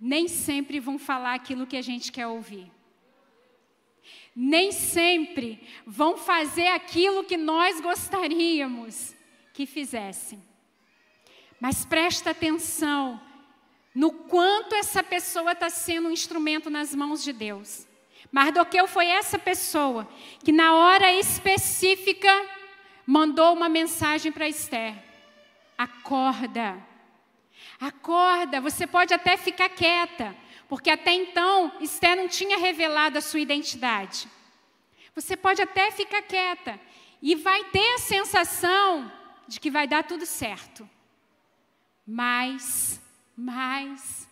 nem 0.00 0.28
sempre 0.28 0.78
vão 0.78 0.98
falar 0.98 1.34
aquilo 1.34 1.66
que 1.66 1.76
a 1.76 1.82
gente 1.82 2.12
quer 2.12 2.26
ouvir. 2.26 2.70
Nem 4.36 4.70
sempre 4.70 5.66
vão 5.86 6.16
fazer 6.16 6.68
aquilo 6.68 7.24
que 7.24 7.36
nós 7.36 7.80
gostaríamos 7.80 9.14
que 9.52 9.66
fizessem. 9.66 10.40
Mas 11.60 11.84
presta 11.84 12.30
atenção 12.30 13.20
no 13.98 14.12
quanto 14.12 14.76
essa 14.76 15.02
pessoa 15.02 15.50
está 15.50 15.68
sendo 15.68 16.06
um 16.06 16.12
instrumento 16.12 16.70
nas 16.70 16.94
mãos 16.94 17.20
de 17.20 17.32
Deus. 17.32 17.84
Mardoqueu 18.30 18.86
foi 18.86 19.06
essa 19.06 19.36
pessoa 19.40 20.08
que, 20.44 20.52
na 20.52 20.76
hora 20.76 21.12
específica, 21.14 22.30
mandou 23.04 23.52
uma 23.52 23.68
mensagem 23.68 24.30
para 24.30 24.48
Esther: 24.48 24.94
acorda, 25.76 26.80
acorda, 27.80 28.60
você 28.60 28.86
pode 28.86 29.12
até 29.12 29.36
ficar 29.36 29.68
quieta, 29.68 30.32
porque 30.68 30.90
até 30.90 31.12
então 31.12 31.72
Esther 31.80 32.14
não 32.14 32.28
tinha 32.28 32.56
revelado 32.56 33.18
a 33.18 33.20
sua 33.20 33.40
identidade. 33.40 34.28
Você 35.12 35.36
pode 35.36 35.60
até 35.60 35.90
ficar 35.90 36.22
quieta 36.22 36.78
e 37.20 37.34
vai 37.34 37.64
ter 37.64 37.94
a 37.94 37.98
sensação 37.98 39.10
de 39.48 39.58
que 39.58 39.72
vai 39.72 39.88
dar 39.88 40.04
tudo 40.04 40.24
certo. 40.24 40.88
Mas 42.06 43.00
mas 43.40 44.28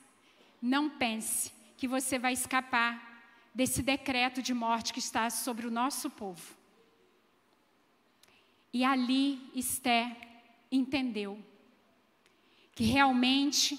não 0.61 0.91
pense 0.91 1.53
que 1.77 1.87
você 1.87 2.19
vai 2.19 2.33
escapar 2.33 3.23
desse 3.55 3.81
decreto 3.81 4.43
de 4.43 4.53
morte 4.53 4.93
que 4.93 4.99
está 4.99 5.31
sobre 5.31 5.65
o 5.65 5.71
nosso 5.71 6.11
povo. 6.11 6.57
E 8.73 8.85
ali 8.85 9.49
Esté 9.55 10.17
entendeu 10.73 11.39
que 12.75 12.83
realmente 12.83 13.79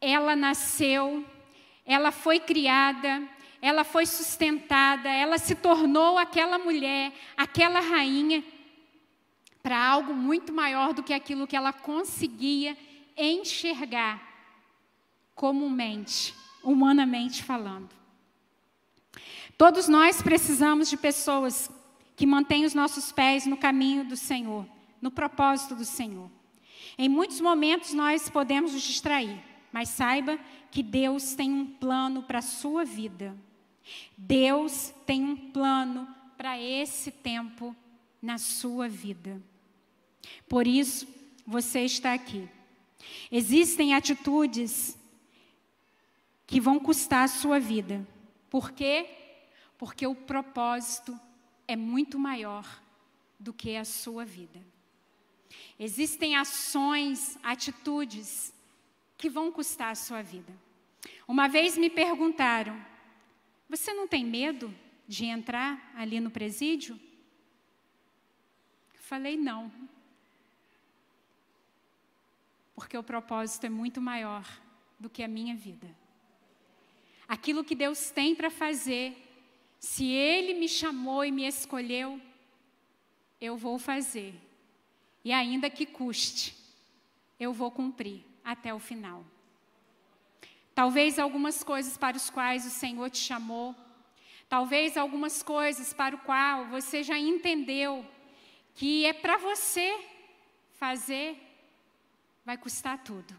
ela 0.00 0.34
nasceu, 0.34 1.24
ela 1.86 2.10
foi 2.10 2.40
criada, 2.40 3.22
ela 3.62 3.84
foi 3.84 4.06
sustentada, 4.06 5.08
ela 5.08 5.38
se 5.38 5.54
tornou 5.54 6.18
aquela 6.18 6.58
mulher, 6.58 7.12
aquela 7.36 7.78
rainha, 7.78 8.42
para 9.62 9.78
algo 9.78 10.12
muito 10.12 10.52
maior 10.52 10.92
do 10.92 11.02
que 11.02 11.14
aquilo 11.14 11.46
que 11.46 11.54
ela 11.54 11.72
conseguia 11.72 12.76
enxergar 13.20 14.28
comumente, 15.34 16.34
humanamente 16.62 17.42
falando. 17.42 17.90
Todos 19.56 19.88
nós 19.88 20.22
precisamos 20.22 20.88
de 20.88 20.96
pessoas 20.96 21.70
que 22.16 22.26
mantêm 22.26 22.64
os 22.64 22.74
nossos 22.74 23.12
pés 23.12 23.46
no 23.46 23.56
caminho 23.56 24.04
do 24.04 24.16
Senhor, 24.16 24.66
no 25.00 25.10
propósito 25.10 25.74
do 25.74 25.84
Senhor. 25.84 26.30
Em 26.98 27.08
muitos 27.08 27.40
momentos 27.40 27.92
nós 27.92 28.28
podemos 28.28 28.72
nos 28.72 28.82
distrair, 28.82 29.42
mas 29.72 29.88
saiba 29.88 30.38
que 30.70 30.82
Deus 30.82 31.34
tem 31.34 31.52
um 31.52 31.66
plano 31.66 32.22
para 32.22 32.38
a 32.38 32.42
sua 32.42 32.84
vida. 32.84 33.36
Deus 34.16 34.94
tem 35.06 35.24
um 35.24 35.36
plano 35.36 36.08
para 36.36 36.58
esse 36.58 37.10
tempo 37.10 37.74
na 38.20 38.38
sua 38.38 38.88
vida. 38.88 39.42
Por 40.48 40.66
isso, 40.66 41.06
você 41.46 41.80
está 41.80 42.12
aqui. 42.12 42.48
Existem 43.30 43.94
atitudes 43.94 44.98
que 46.46 46.60
vão 46.60 46.80
custar 46.80 47.24
a 47.24 47.28
sua 47.28 47.60
vida. 47.60 48.06
Por 48.48 48.72
quê? 48.72 49.08
Porque 49.78 50.06
o 50.06 50.14
propósito 50.14 51.18
é 51.66 51.76
muito 51.76 52.18
maior 52.18 52.66
do 53.38 53.52
que 53.52 53.76
a 53.76 53.84
sua 53.84 54.24
vida. 54.24 54.60
Existem 55.78 56.36
ações, 56.36 57.38
atitudes 57.42 58.52
que 59.16 59.30
vão 59.30 59.50
custar 59.52 59.92
a 59.92 59.94
sua 59.94 60.22
vida. 60.22 60.52
Uma 61.26 61.48
vez 61.48 61.78
me 61.78 61.88
perguntaram: 61.88 62.78
Você 63.68 63.92
não 63.92 64.08
tem 64.08 64.24
medo 64.24 64.74
de 65.06 65.24
entrar 65.24 65.92
ali 65.94 66.20
no 66.20 66.30
presídio? 66.30 66.98
Eu 68.94 69.00
falei: 69.00 69.36
Não. 69.36 69.70
Porque 72.80 72.96
o 72.96 73.02
propósito 73.02 73.66
é 73.66 73.68
muito 73.68 74.00
maior 74.00 74.42
do 74.98 75.10
que 75.10 75.22
a 75.22 75.28
minha 75.28 75.54
vida. 75.54 75.86
Aquilo 77.28 77.62
que 77.62 77.74
Deus 77.74 78.10
tem 78.10 78.34
para 78.34 78.48
fazer, 78.48 79.14
se 79.78 80.06
Ele 80.06 80.54
me 80.54 80.66
chamou 80.66 81.22
e 81.22 81.30
me 81.30 81.46
escolheu, 81.46 82.18
eu 83.38 83.54
vou 83.54 83.78
fazer. 83.78 84.34
E 85.22 85.30
ainda 85.30 85.68
que 85.68 85.84
custe, 85.84 86.56
eu 87.38 87.52
vou 87.52 87.70
cumprir 87.70 88.24
até 88.42 88.72
o 88.72 88.78
final. 88.78 89.26
Talvez 90.74 91.18
algumas 91.18 91.62
coisas 91.62 91.98
para 91.98 92.16
as 92.16 92.30
quais 92.30 92.64
o 92.64 92.70
Senhor 92.70 93.10
te 93.10 93.18
chamou, 93.18 93.76
talvez 94.48 94.96
algumas 94.96 95.42
coisas 95.42 95.92
para 95.92 96.16
o 96.16 96.20
qual 96.20 96.64
você 96.68 97.02
já 97.02 97.18
entendeu 97.18 98.06
que 98.74 99.04
é 99.04 99.12
para 99.12 99.36
você 99.36 100.02
fazer, 100.78 101.49
vai 102.44 102.56
custar 102.56 103.02
tudo, 103.02 103.36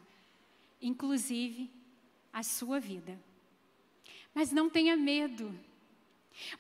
inclusive 0.82 1.70
a 2.32 2.44
sua 2.44 2.80
vida. 2.80 3.20
Mas 4.34 4.52
não 4.52 4.70
tenha 4.70 4.96
medo, 4.96 5.54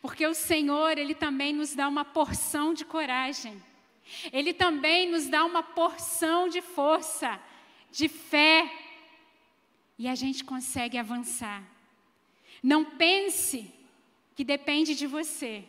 porque 0.01 0.25
o 0.25 0.33
Senhor, 0.33 0.97
Ele 0.97 1.15
também 1.15 1.53
nos 1.53 1.73
dá 1.73 1.87
uma 1.87 2.03
porção 2.03 2.73
de 2.73 2.83
coragem, 2.83 3.61
Ele 4.31 4.53
também 4.53 5.09
nos 5.09 5.27
dá 5.27 5.45
uma 5.45 5.63
porção 5.63 6.49
de 6.49 6.61
força, 6.61 7.39
de 7.91 8.07
fé, 8.07 8.69
e 9.97 10.07
a 10.07 10.15
gente 10.15 10.43
consegue 10.43 10.97
avançar. 10.97 11.63
Não 12.61 12.83
pense 12.83 13.71
que 14.35 14.43
depende 14.43 14.95
de 14.95 15.05
você. 15.07 15.63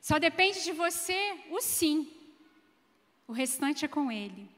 Só 0.00 0.18
depende 0.18 0.62
de 0.62 0.72
você 0.72 1.36
o 1.50 1.60
sim. 1.60 2.10
O 3.26 3.32
restante 3.32 3.84
é 3.84 3.88
com 3.88 4.10
Ele. 4.12 4.48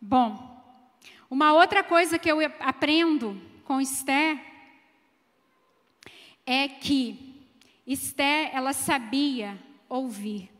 Bom, 0.00 0.62
uma 1.28 1.52
outra 1.52 1.82
coisa 1.82 2.18
que 2.18 2.30
eu 2.30 2.38
aprendo 2.60 3.40
com 3.64 3.80
Esther 3.80 4.40
é 6.46 6.68
que 6.68 7.28
Esther, 7.86 8.50
ela 8.52 8.72
sabia 8.72 9.58
ouvir. 9.88 10.50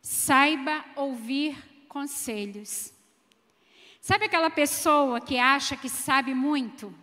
Saiba 0.00 0.84
ouvir 0.96 1.56
conselhos. 1.88 2.92
Sabe 4.00 4.26
aquela 4.26 4.50
pessoa 4.50 5.20
que 5.20 5.38
acha 5.38 5.76
que 5.76 5.88
sabe 5.88 6.34
muito? 6.34 6.94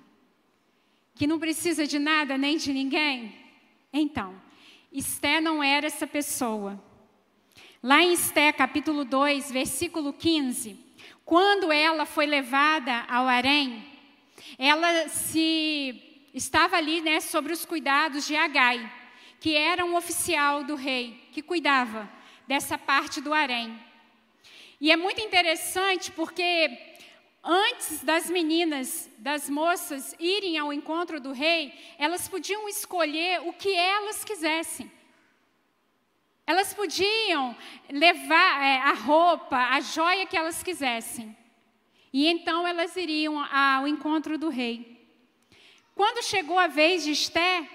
Que 1.15 1.27
não 1.27 1.39
precisa 1.39 1.85
de 1.85 1.99
nada 1.99 2.37
nem 2.37 2.57
de 2.57 2.73
ninguém? 2.73 3.35
Então, 3.91 4.41
Esté 4.91 5.41
não 5.41 5.63
era 5.63 5.87
essa 5.87 6.07
pessoa. 6.07 6.81
Lá 7.85 8.01
em 8.01 8.13
Esté, 8.13 8.49
capítulo 8.53 9.03
2, 9.03 9.51
versículo 9.51 10.13
15, 10.13 10.79
quando 11.25 11.69
ela 11.69 12.05
foi 12.05 12.25
levada 12.25 13.03
ao 13.09 13.27
harém, 13.27 13.83
ela 14.57 15.09
se 15.09 16.29
estava 16.33 16.77
ali, 16.77 17.01
né, 17.01 17.19
sobre 17.19 17.51
os 17.51 17.65
cuidados 17.65 18.25
de 18.25 18.37
Agai, 18.37 18.89
que 19.37 19.57
era 19.57 19.83
um 19.83 19.97
oficial 19.97 20.63
do 20.63 20.75
rei, 20.75 21.27
que 21.33 21.41
cuidava 21.41 22.09
dessa 22.47 22.77
parte 22.77 23.19
do 23.19 23.33
harém. 23.33 23.77
E 24.79 24.89
é 24.89 24.95
muito 24.95 25.19
interessante 25.19 26.09
porque 26.09 26.91
Antes 27.45 28.01
das 28.01 28.29
meninas, 28.29 29.09
das 29.17 29.49
moças 29.49 30.15
irem 30.17 30.57
ao 30.57 30.71
encontro 30.71 31.19
do 31.19 31.33
rei, 31.33 31.73
elas 31.97 32.25
podiam 32.29 32.69
escolher 32.69 33.41
o 33.41 33.51
que 33.51 33.75
elas 33.75 34.23
quisessem. 34.23 34.89
Elas 36.45 36.73
podiam 36.73 37.55
levar 37.89 38.63
é, 38.63 38.77
a 38.79 38.93
roupa, 38.93 39.57
a 39.57 39.79
joia 39.79 40.25
que 40.25 40.35
elas 40.35 40.61
quisessem. 40.61 41.35
E 42.11 42.27
então 42.27 42.67
elas 42.67 42.95
iriam 42.95 43.39
ao 43.39 43.87
encontro 43.87 44.37
do 44.37 44.49
rei. 44.49 44.93
Quando 45.95 46.23
chegou 46.23 46.59
a 46.59 46.67
vez 46.67 47.03
de 47.03 47.11
Esté, 47.11 47.67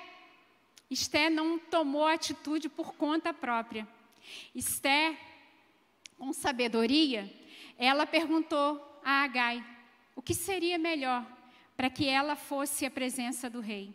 Esté 0.90 1.30
não 1.30 1.58
tomou 1.58 2.06
atitude 2.06 2.68
por 2.68 2.94
conta 2.94 3.32
própria. 3.32 3.86
Esté, 4.54 5.16
com 6.16 6.32
sabedoria, 6.32 7.32
ela 7.78 8.06
perguntou 8.06 9.00
a 9.04 9.24
Agai 9.24 9.64
o 10.14 10.22
que 10.22 10.34
seria 10.34 10.78
melhor 10.78 11.24
para 11.76 11.88
que 11.88 12.08
ela 12.08 12.34
fosse 12.36 12.84
à 12.84 12.90
presença 12.90 13.48
do 13.48 13.60
rei. 13.60 13.94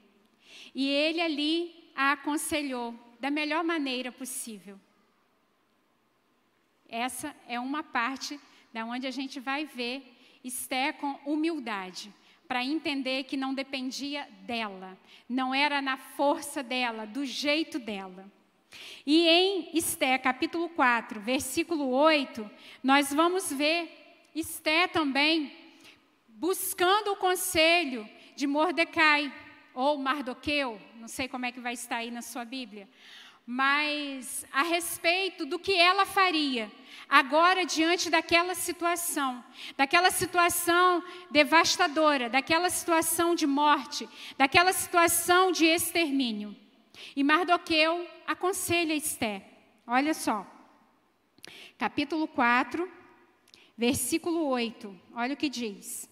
E 0.74 0.88
ele 0.88 1.22
ali 1.22 1.92
a 1.96 2.14
aconselhou 2.14 2.96
da 3.24 3.32
melhor 3.32 3.64
maneira 3.64 4.12
possível. 4.12 4.78
Essa 6.90 7.34
é 7.48 7.58
uma 7.58 7.82
parte 7.82 8.38
da 8.74 8.84
onde 8.84 9.08
a 9.08 9.12
gente 9.12 9.40
vai 9.40 9.66
ver 9.66 10.14
Esté 10.44 10.92
com 10.92 11.14
humildade, 11.26 12.14
para 12.50 12.66
entender 12.66 13.24
que 13.24 13.38
não 13.38 13.54
dependia 13.54 14.28
dela, 14.42 14.98
não 15.30 15.56
era 15.56 15.82
na 15.82 15.96
força 15.96 16.62
dela, 16.62 17.08
do 17.08 17.26
jeito 17.26 17.80
dela. 17.80 18.30
E 19.06 19.26
em 19.26 19.70
Esté, 19.74 20.18
capítulo 20.18 20.68
4, 20.68 21.22
versículo 21.22 21.92
8, 21.92 22.52
nós 22.84 23.14
vamos 23.14 23.54
ver 23.54 23.90
Esté 24.36 24.86
também, 24.86 25.56
buscando 26.28 27.14
o 27.14 27.16
conselho 27.16 28.06
de 28.36 28.46
Mordecai, 28.46 29.34
ou 29.74 29.98
Mardoqueu, 29.98 30.80
não 30.96 31.08
sei 31.08 31.28
como 31.28 31.46
é 31.46 31.52
que 31.52 31.60
vai 31.60 31.74
estar 31.74 31.98
aí 31.98 32.12
na 32.12 32.22
sua 32.22 32.46
Bíblia, 32.46 32.88
mas 33.46 34.46
a 34.52 34.64
respeito 34.64 35.46
do 35.46 35.60
que 35.60 35.74
ela 35.74 36.06
faria 36.06 36.72
agora 37.10 37.66
diante 37.66 38.10
daquela 38.10 38.56
situação, 38.56 39.44
daquela 39.76 40.10
situação 40.12 41.04
devastadora, 41.30 42.30
daquela 42.30 42.70
situação 42.70 43.36
de 43.36 43.46
morte, 43.46 44.08
daquela 44.38 44.72
situação 44.72 45.52
de 45.52 45.66
extermínio. 45.66 46.56
E 47.16 47.24
Mardoqueu 47.24 48.08
aconselha 48.26 48.94
Esté. 48.94 49.46
Olha 49.86 50.14
só. 50.14 50.48
Capítulo 51.78 52.28
4, 52.28 52.90
Versículo 53.78 54.46
8, 54.46 54.96
olha 55.16 55.34
o 55.34 55.38
que 55.38 55.50
diz. 55.50 56.10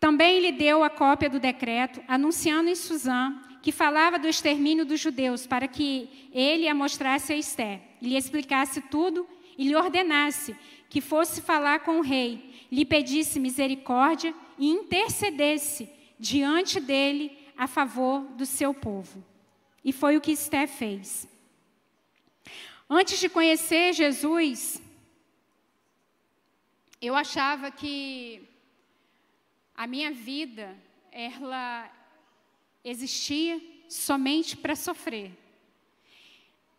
Também 0.00 0.40
lhe 0.40 0.50
deu 0.50 0.82
a 0.82 0.88
cópia 0.90 1.28
do 1.28 1.38
decreto, 1.38 2.02
anunciando 2.08 2.70
em 2.70 2.74
Suzã 2.74 3.38
que 3.62 3.70
falava 3.70 4.18
do 4.18 4.26
extermínio 4.26 4.86
dos 4.86 5.00
judeus, 5.00 5.46
para 5.46 5.68
que 5.68 6.28
ele 6.32 6.66
a 6.66 6.74
mostrasse 6.74 7.32
a 7.32 7.36
Esté, 7.36 7.82
lhe 8.00 8.16
explicasse 8.16 8.80
tudo 8.80 9.28
e 9.58 9.68
lhe 9.68 9.76
ordenasse 9.76 10.56
que 10.88 11.00
fosse 11.00 11.42
falar 11.42 11.80
com 11.80 11.98
o 11.98 12.02
rei, 12.02 12.66
lhe 12.72 12.84
pedisse 12.84 13.38
misericórdia 13.38 14.34
e 14.58 14.68
intercedesse 14.68 15.88
diante 16.18 16.80
dele 16.80 17.36
a 17.56 17.66
favor 17.66 18.22
do 18.36 18.46
seu 18.46 18.72
povo. 18.72 19.22
E 19.84 19.92
foi 19.92 20.16
o 20.16 20.20
que 20.20 20.32
Esté 20.32 20.66
fez. 20.66 21.28
Antes 22.88 23.20
de 23.20 23.28
conhecer 23.28 23.92
Jesus, 23.92 24.82
eu 27.00 27.14
achava 27.14 27.70
que 27.70 28.42
a 29.80 29.86
minha 29.86 30.12
vida 30.12 30.76
ela 31.10 31.90
existia 32.84 33.58
somente 33.88 34.54
para 34.54 34.76
sofrer. 34.76 35.32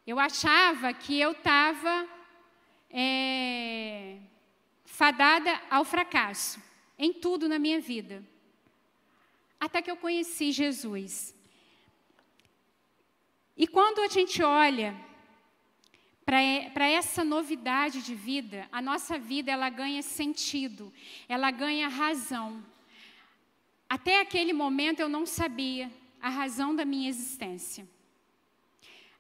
Eu 0.06 0.20
achava 0.20 0.94
que 0.94 1.20
eu 1.20 1.32
estava 1.32 2.08
é, 2.92 4.20
fadada 4.86 5.60
ao 5.68 5.84
fracasso 5.84 6.62
em 6.96 7.12
tudo 7.12 7.50
na 7.50 7.58
minha 7.58 7.82
vida. 7.82 8.24
Até 9.60 9.82
que 9.82 9.90
eu 9.90 9.98
conheci 9.98 10.52
Jesus. 10.52 11.36
E 13.58 13.66
quando 13.66 14.02
a 14.02 14.10
gente 14.10 14.44
olha 14.44 14.96
para 16.24 16.88
essa 16.88 17.24
novidade 17.24 18.04
de 18.04 18.14
vida, 18.14 18.70
a 18.72 18.80
nossa 18.80 19.18
vida 19.18 19.52
ela 19.52 19.72
ganha 19.72 20.04
sentido, 20.04 20.94
ela 21.28 21.50
ganha 21.50 21.88
razão. 21.88 22.64
Até 23.92 24.22
aquele 24.22 24.54
momento 24.54 25.02
eu 25.02 25.10
não 25.10 25.26
sabia 25.26 25.92
a 26.22 26.30
razão 26.30 26.74
da 26.74 26.86
minha 26.86 27.10
existência. 27.10 27.86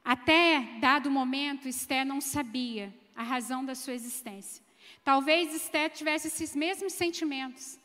Até 0.01 0.61
dado 0.79 1.11
momento, 1.11 1.67
Esté 1.67 2.05
não 2.05 2.21
sabia 2.21 2.93
a 3.13 3.21
razão 3.21 3.65
da 3.65 3.75
sua 3.75 3.93
existência. 3.93 4.63
Talvez 5.03 5.53
Esté 5.53 5.89
tivesse 5.89 6.29
esses 6.29 6.55
mesmos 6.55 6.93
sentimentos. 6.93 7.77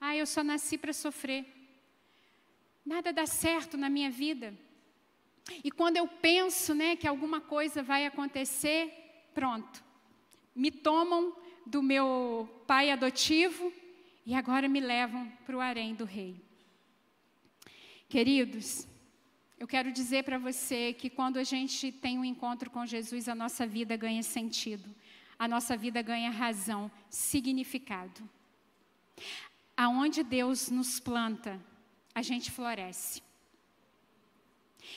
Ah, 0.00 0.14
eu 0.14 0.24
só 0.24 0.44
nasci 0.44 0.78
para 0.78 0.92
sofrer. 0.92 1.44
Nada 2.86 3.12
dá 3.12 3.26
certo 3.26 3.76
na 3.76 3.88
minha 3.88 4.08
vida. 4.08 4.56
E 5.64 5.72
quando 5.72 5.96
eu 5.96 6.06
penso, 6.06 6.72
né, 6.72 6.94
que 6.94 7.08
alguma 7.08 7.40
coisa 7.40 7.82
vai 7.82 8.06
acontecer, 8.06 8.94
pronto. 9.34 9.82
Me 10.54 10.70
tomam 10.70 11.36
do 11.66 11.82
meu 11.82 12.48
pai 12.64 12.92
adotivo 12.92 13.72
e 14.28 14.34
agora 14.34 14.68
me 14.68 14.78
levam 14.78 15.26
para 15.46 15.56
o 15.56 15.60
harém 15.60 15.94
do 15.94 16.04
rei. 16.04 16.36
Queridos, 18.10 18.86
eu 19.58 19.66
quero 19.66 19.90
dizer 19.90 20.22
para 20.22 20.36
você 20.36 20.92
que 20.92 21.08
quando 21.08 21.38
a 21.38 21.42
gente 21.42 21.90
tem 21.90 22.18
um 22.18 22.24
encontro 22.26 22.68
com 22.70 22.84
Jesus, 22.84 23.26
a 23.26 23.34
nossa 23.34 23.66
vida 23.66 23.96
ganha 23.96 24.22
sentido, 24.22 24.94
a 25.38 25.48
nossa 25.48 25.78
vida 25.78 26.02
ganha 26.02 26.30
razão, 26.30 26.90
significado. 27.08 28.20
Aonde 29.74 30.22
Deus 30.22 30.68
nos 30.68 31.00
planta, 31.00 31.58
a 32.14 32.20
gente 32.20 32.50
floresce. 32.50 33.22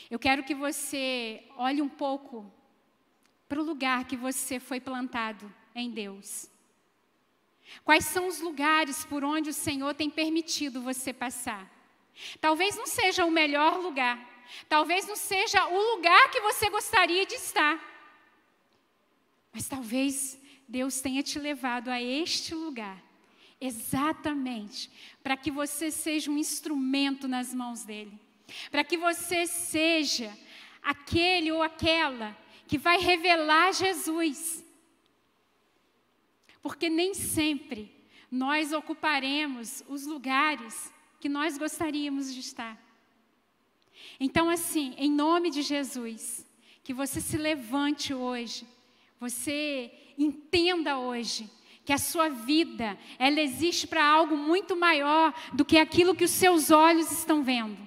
Eu 0.10 0.20
quero 0.20 0.44
que 0.44 0.54
você 0.54 1.48
olhe 1.56 1.82
um 1.82 1.88
pouco 1.88 2.52
para 3.48 3.62
o 3.62 3.63
lugar 3.63 4.04
que 4.04 4.17
você 4.17 4.60
foi 4.60 4.82
plantado 4.82 5.50
em 5.74 5.89
Deus. 5.89 6.52
Quais 7.84 8.06
são 8.06 8.28
os 8.28 8.40
lugares 8.40 9.06
por 9.06 9.24
onde 9.24 9.50
o 9.50 9.54
Senhor 9.54 9.94
tem 9.94 10.10
permitido 10.10 10.82
você 10.82 11.12
passar? 11.12 11.70
Talvez 12.40 12.76
não 12.76 12.86
seja 12.86 13.26
o 13.26 13.32
melhor 13.32 13.80
lugar, 13.80 14.20
talvez 14.68 15.08
não 15.08 15.16
seja 15.16 15.66
o 15.68 15.96
lugar 15.96 16.30
que 16.30 16.42
você 16.42 16.70
gostaria 16.70 17.26
de 17.26 17.36
estar, 17.36 17.80
mas 19.52 19.68
talvez 19.68 20.40
Deus 20.68 21.02
tenha 21.02 21.24
te 21.24 21.40
levado 21.40 21.90
a 21.90 22.02
este 22.02 22.54
lugar, 22.54 23.02
exatamente 23.60 24.92
para 25.24 25.36
que 25.36 25.52
você 25.52 25.90
seja 25.90 26.30
um 26.30 26.38
instrumento 26.38 27.28
nas 27.28 27.54
mãos 27.54 27.84
dEle, 27.84 28.20
para 28.70 28.84
que 28.84 28.98
você 28.98 29.48
seja 29.48 30.38
aquele 30.82 31.52
ou 31.52 31.62
aquela 31.62 32.38
que 32.68 32.78
vai 32.78 33.00
revelar 33.00 33.74
Jesus. 33.74 34.64
Porque 36.62 36.89
nem 36.89 37.13
sempre 37.13 37.91
nós 38.30 38.71
ocuparemos 38.71 39.84
os 39.88 40.06
lugares 40.06 40.91
que 41.19 41.28
nós 41.28 41.58
gostaríamos 41.58 42.34
de 42.34 42.39
estar. 42.39 42.78
Então, 44.19 44.50
assim, 44.50 44.93
em 44.97 45.12
nome 45.12 45.50
de 45.50 45.62
Jesus, 45.62 46.45
que 46.84 46.93
você 46.93 47.19
se 47.19 47.38
levante 47.38 48.13
hoje, 48.13 48.65
você 49.19 49.91
entenda 50.17 50.97
hoje 50.97 51.50
que 51.84 51.93
a 51.93 51.97
sua 51.97 52.30
vida, 52.30 52.97
ela 53.17 53.41
existe 53.41 53.88
para 53.88 54.06
algo 54.06 54.38
muito 54.38 54.76
maior 54.76 55.34
do 55.54 55.65
que 55.65 55.78
aquilo 55.78 56.15
que 56.15 56.24
os 56.24 56.32
seus 56.32 56.71
olhos 56.71 57.12
estão 57.12 57.43
vendo, 57.43 57.78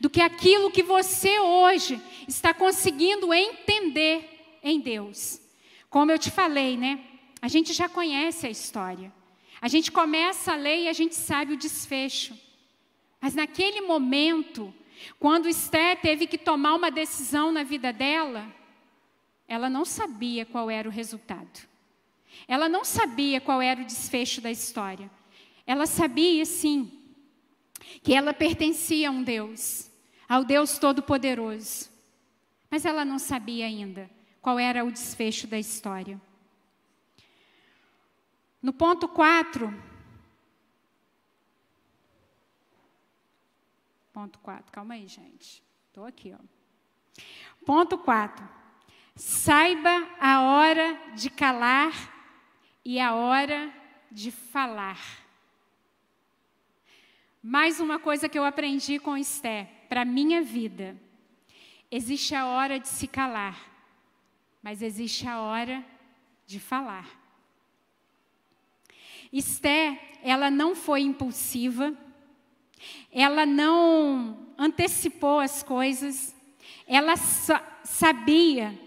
do 0.00 0.10
que 0.10 0.20
aquilo 0.20 0.70
que 0.70 0.82
você 0.82 1.38
hoje 1.40 2.00
está 2.28 2.54
conseguindo 2.54 3.32
entender 3.32 4.58
em 4.62 4.80
Deus. 4.80 5.40
Como 5.88 6.10
eu 6.10 6.18
te 6.18 6.30
falei, 6.30 6.76
né? 6.76 7.00
A 7.42 7.48
gente 7.48 7.72
já 7.72 7.88
conhece 7.88 8.46
a 8.46 8.50
história. 8.50 9.12
A 9.60 9.66
gente 9.66 9.90
começa 9.90 10.52
a 10.52 10.56
ler 10.56 10.84
e 10.84 10.88
a 10.88 10.92
gente 10.92 11.16
sabe 11.16 11.54
o 11.54 11.56
desfecho. 11.56 12.38
Mas 13.20 13.34
naquele 13.34 13.80
momento, 13.80 14.72
quando 15.18 15.48
Esther 15.48 16.00
teve 16.00 16.28
que 16.28 16.38
tomar 16.38 16.76
uma 16.76 16.90
decisão 16.90 17.50
na 17.50 17.64
vida 17.64 17.92
dela, 17.92 18.46
ela 19.48 19.68
não 19.68 19.84
sabia 19.84 20.46
qual 20.46 20.70
era 20.70 20.88
o 20.88 20.92
resultado. 20.92 21.66
Ela 22.46 22.68
não 22.68 22.84
sabia 22.84 23.40
qual 23.40 23.60
era 23.60 23.82
o 23.82 23.84
desfecho 23.84 24.40
da 24.40 24.50
história. 24.50 25.10
Ela 25.66 25.86
sabia, 25.86 26.44
sim, 26.44 26.90
que 28.02 28.14
ela 28.14 28.32
pertencia 28.32 29.08
a 29.08 29.12
um 29.12 29.22
Deus, 29.22 29.90
ao 30.28 30.44
Deus 30.44 30.78
Todo-Poderoso. 30.78 31.90
Mas 32.70 32.84
ela 32.84 33.04
não 33.04 33.18
sabia 33.18 33.66
ainda 33.66 34.08
qual 34.40 34.58
era 34.58 34.84
o 34.84 34.90
desfecho 34.90 35.46
da 35.46 35.58
história. 35.58 36.20
No 38.62 38.72
ponto 38.72 39.08
4, 39.08 39.92
Ponto 44.12 44.38
4. 44.40 44.70
Calma 44.70 44.94
aí, 44.94 45.06
gente. 45.08 45.62
Estou 45.88 46.04
aqui, 46.04 46.34
ó. 46.38 47.22
Ponto 47.64 47.96
4. 47.96 48.46
Saiba 49.16 50.06
a 50.20 50.42
hora 50.42 51.00
de 51.14 51.30
calar 51.30 51.92
e 52.84 53.00
a 53.00 53.14
hora 53.14 53.72
de 54.10 54.30
falar. 54.30 55.00
Mais 57.42 57.80
uma 57.80 57.98
coisa 57.98 58.28
que 58.28 58.38
eu 58.38 58.44
aprendi 58.44 58.98
com 58.98 59.16
Esté, 59.16 59.64
para 59.88 60.02
a 60.02 60.04
minha 60.04 60.42
vida. 60.42 60.96
Existe 61.90 62.34
a 62.34 62.46
hora 62.46 62.78
de 62.78 62.88
se 62.88 63.06
calar, 63.06 63.58
mas 64.62 64.82
existe 64.82 65.26
a 65.26 65.40
hora 65.40 65.84
de 66.46 66.60
falar. 66.60 67.21
Esté, 69.32 70.18
ela 70.22 70.50
não 70.50 70.74
foi 70.74 71.00
impulsiva, 71.00 71.96
ela 73.10 73.46
não 73.46 74.46
antecipou 74.58 75.40
as 75.40 75.62
coisas, 75.62 76.34
ela 76.86 77.16
sabia 77.16 78.78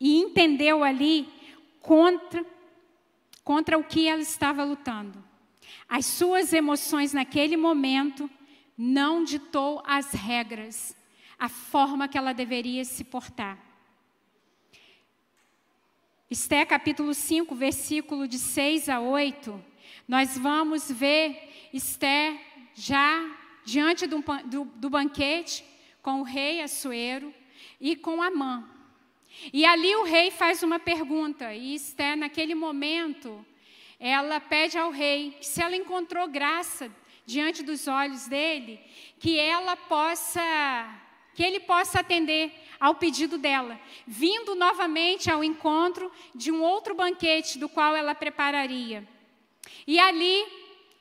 e 0.00 0.16
entendeu 0.16 0.82
ali 0.82 1.28
contra, 1.80 2.44
contra 3.44 3.78
o 3.78 3.84
que 3.84 4.08
ela 4.08 4.22
estava 4.22 4.64
lutando. 4.64 5.22
As 5.88 6.06
suas 6.06 6.52
emoções 6.52 7.12
naquele 7.12 7.56
momento 7.56 8.30
não 8.76 9.24
ditou 9.24 9.82
as 9.86 10.12
regras, 10.12 10.96
a 11.38 11.48
forma 11.48 12.08
que 12.08 12.16
ela 12.16 12.32
deveria 12.32 12.84
se 12.84 13.04
portar. 13.04 13.67
Esté 16.30 16.62
capítulo 16.66 17.14
5, 17.14 17.54
versículo 17.54 18.28
de 18.28 18.38
6 18.38 18.90
a 18.90 19.00
8, 19.00 19.64
nós 20.06 20.36
vamos 20.36 20.92
ver 20.92 21.70
Esté 21.72 22.38
já 22.74 23.34
diante 23.64 24.06
do, 24.06 24.22
do, 24.44 24.64
do 24.66 24.90
banquete 24.90 25.64
com 26.02 26.20
o 26.20 26.24
rei 26.24 26.60
Assuero 26.60 27.32
e 27.80 27.96
com 27.96 28.20
Amã. 28.20 28.68
E 29.54 29.64
ali 29.64 29.96
o 29.96 30.04
rei 30.04 30.30
faz 30.30 30.62
uma 30.62 30.78
pergunta, 30.78 31.54
e 31.54 31.74
Esther, 31.74 32.14
naquele 32.14 32.54
momento, 32.54 33.42
ela 33.98 34.38
pede 34.38 34.76
ao 34.76 34.90
rei 34.90 35.30
que 35.30 35.46
se 35.46 35.62
ela 35.62 35.76
encontrou 35.76 36.28
graça 36.28 36.94
diante 37.24 37.62
dos 37.62 37.88
olhos 37.88 38.26
dele, 38.26 38.78
que 39.18 39.38
ela 39.38 39.76
possa, 39.76 40.42
que 41.38 41.44
ele 41.44 41.60
possa 41.60 42.00
atender 42.00 42.50
ao 42.80 42.96
pedido 42.96 43.38
dela, 43.38 43.80
vindo 44.04 44.56
novamente 44.56 45.30
ao 45.30 45.44
encontro 45.44 46.10
de 46.34 46.50
um 46.50 46.60
outro 46.60 46.96
banquete 46.96 47.60
do 47.60 47.68
qual 47.68 47.94
ela 47.94 48.12
prepararia. 48.12 49.06
E 49.86 50.00
ali 50.00 50.44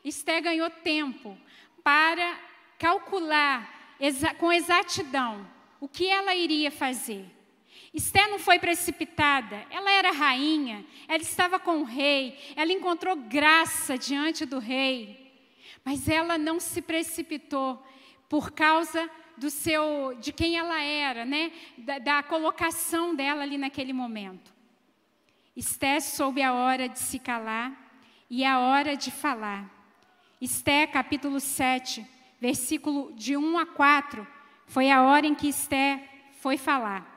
Esther 0.05 0.43
ganhou 0.43 0.69
tempo 0.69 1.35
para 1.83 2.39
calcular 2.77 3.95
exa 3.99 4.31
com 4.35 4.53
exatidão 4.53 5.49
o 5.81 5.87
que 5.87 6.05
ela 6.05 6.35
iria 6.35 6.69
fazer. 6.69 7.25
Esther 7.91 8.29
não 8.29 8.37
foi 8.37 8.59
precipitada, 8.59 9.65
ela 9.71 9.89
era 9.91 10.11
rainha, 10.11 10.85
ela 11.07 11.23
estava 11.23 11.57
com 11.57 11.79
o 11.79 11.83
rei, 11.83 12.37
ela 12.55 12.71
encontrou 12.71 13.15
graça 13.15 13.97
diante 13.97 14.45
do 14.45 14.59
rei, 14.59 15.33
mas 15.83 16.07
ela 16.07 16.37
não 16.37 16.59
se 16.59 16.79
precipitou 16.79 17.83
por 18.29 18.51
causa 18.51 19.09
do 19.37 19.49
seu, 19.49 20.17
de 20.19 20.33
quem 20.33 20.57
ela 20.57 20.81
era, 20.81 21.23
né? 21.23 21.51
da, 21.77 21.99
da 21.99 22.23
colocação 22.23 23.15
dela 23.15 23.43
ali 23.43 23.57
naquele 23.57 23.93
momento. 23.93 24.51
Esté 25.55 25.99
soube 25.99 26.41
a 26.41 26.53
hora 26.53 26.89
de 26.89 26.99
se 26.99 27.19
calar 27.19 27.71
e 28.29 28.43
a 28.43 28.59
hora 28.59 28.95
de 28.95 29.11
falar. 29.11 29.71
Esté, 30.41 30.85
capítulo 30.85 31.39
7, 31.39 32.05
versículo 32.39 33.11
de 33.15 33.35
1 33.35 33.57
a 33.57 33.65
4, 33.65 34.27
foi 34.65 34.91
a 34.91 35.03
hora 35.03 35.25
em 35.25 35.33
que 35.33 35.47
Esté 35.47 36.07
foi 36.39 36.57
falar. 36.57 37.15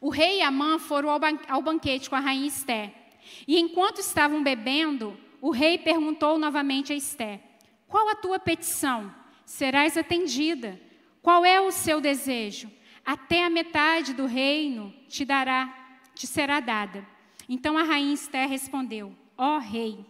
O 0.00 0.08
rei 0.08 0.38
e 0.38 0.42
Amã 0.42 0.78
foram 0.78 1.10
ao, 1.10 1.20
ban 1.20 1.38
ao 1.48 1.62
banquete 1.62 2.10
com 2.10 2.16
a 2.16 2.20
rainha 2.20 2.48
Esté. 2.48 2.92
E 3.46 3.58
enquanto 3.60 4.00
estavam 4.00 4.42
bebendo, 4.42 5.16
o 5.40 5.50
rei 5.50 5.78
perguntou 5.78 6.38
novamente 6.38 6.92
a 6.92 6.96
Esté: 6.96 7.40
Qual 7.86 8.08
a 8.08 8.16
tua 8.16 8.38
petição? 8.40 9.14
Serás 9.44 9.96
atendida. 9.96 10.80
Qual 11.22 11.44
é 11.44 11.60
o 11.60 11.70
seu 11.70 12.00
desejo? 12.00 12.68
Até 13.06 13.44
a 13.44 13.50
metade 13.50 14.12
do 14.12 14.26
reino 14.26 14.92
te 15.08 15.24
dará, 15.24 16.00
te 16.14 16.26
será 16.26 16.58
dada. 16.58 17.06
Então 17.48 17.78
a 17.78 17.84
rainha 17.84 18.12
Esté 18.12 18.44
respondeu: 18.44 19.14
Ó 19.38 19.56
oh, 19.56 19.58
rei, 19.58 20.04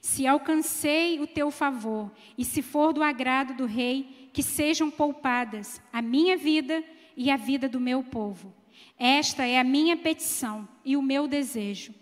se 0.00 0.26
alcancei 0.26 1.18
o 1.20 1.26
teu 1.26 1.50
favor, 1.50 2.10
e 2.38 2.44
se 2.44 2.62
for 2.62 2.92
do 2.92 3.02
agrado 3.02 3.54
do 3.54 3.66
rei, 3.66 4.30
que 4.32 4.42
sejam 4.42 4.90
poupadas 4.90 5.82
a 5.92 6.00
minha 6.00 6.36
vida 6.36 6.82
e 7.16 7.30
a 7.30 7.36
vida 7.36 7.68
do 7.68 7.80
meu 7.80 8.02
povo. 8.02 8.54
Esta 8.96 9.44
é 9.44 9.58
a 9.58 9.64
minha 9.64 9.96
petição 9.96 10.68
e 10.84 10.96
o 10.96 11.02
meu 11.02 11.26
desejo, 11.26 11.92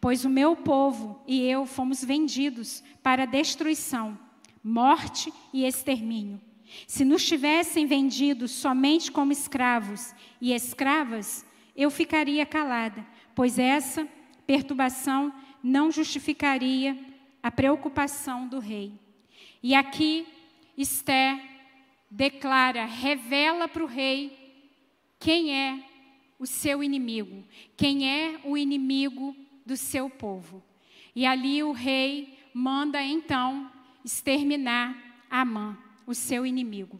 pois 0.00 0.24
o 0.24 0.30
meu 0.30 0.56
povo 0.56 1.20
e 1.26 1.42
eu 1.42 1.66
fomos 1.66 2.02
vendidos 2.02 2.82
para 3.02 3.26
destruição, 3.26 4.18
morte 4.62 5.32
e 5.52 5.66
extermínio. 5.66 6.40
Se 6.86 7.04
nos 7.04 7.24
tivessem 7.24 7.86
vendido 7.86 8.48
somente 8.48 9.10
como 9.10 9.32
escravos 9.32 10.14
e 10.40 10.52
escravas, 10.52 11.44
eu 11.76 11.90
ficaria 11.90 12.46
calada, 12.46 13.06
pois 13.34 13.58
essa 13.58 14.08
perturbação 14.46 15.32
não 15.62 15.90
justificaria 15.90 16.96
a 17.42 17.50
preocupação 17.50 18.48
do 18.48 18.58
rei. 18.58 18.92
E 19.62 19.74
aqui 19.74 20.26
Esther 20.76 21.40
declara, 22.10 22.84
revela 22.84 23.68
para 23.68 23.82
o 23.82 23.86
rei 23.86 24.36
quem 25.18 25.54
é 25.54 25.82
o 26.38 26.46
seu 26.46 26.82
inimigo, 26.82 27.44
quem 27.76 28.08
é 28.08 28.40
o 28.44 28.56
inimigo 28.56 29.34
do 29.64 29.76
seu 29.76 30.08
povo. 30.08 30.62
E 31.14 31.24
ali 31.26 31.62
o 31.62 31.72
rei 31.72 32.38
manda 32.52 33.02
então 33.02 33.70
exterminar 34.04 34.96
Amã, 35.28 35.76
o 36.06 36.14
seu 36.14 36.46
inimigo. 36.46 36.98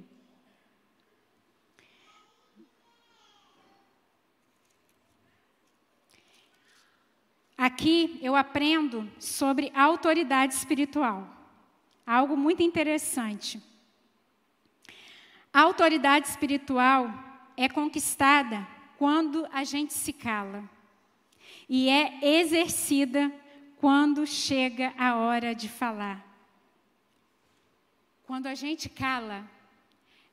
Aqui 7.56 8.18
eu 8.20 8.36
aprendo 8.36 9.10
sobre 9.18 9.72
autoridade 9.74 10.52
espiritual. 10.52 11.26
Algo 12.06 12.36
muito 12.36 12.62
interessante. 12.62 13.62
A 15.52 15.62
autoridade 15.62 16.28
espiritual 16.28 17.10
é 17.56 17.66
conquistada 17.66 18.66
quando 18.98 19.48
a 19.50 19.64
gente 19.64 19.94
se 19.94 20.12
cala 20.12 20.68
e 21.66 21.88
é 21.88 22.18
exercida 22.40 23.32
quando 23.78 24.26
chega 24.26 24.92
a 24.98 25.16
hora 25.16 25.54
de 25.54 25.68
falar. 25.68 26.25
Quando 28.26 28.48
a 28.48 28.54
gente 28.54 28.88
cala, 28.88 29.48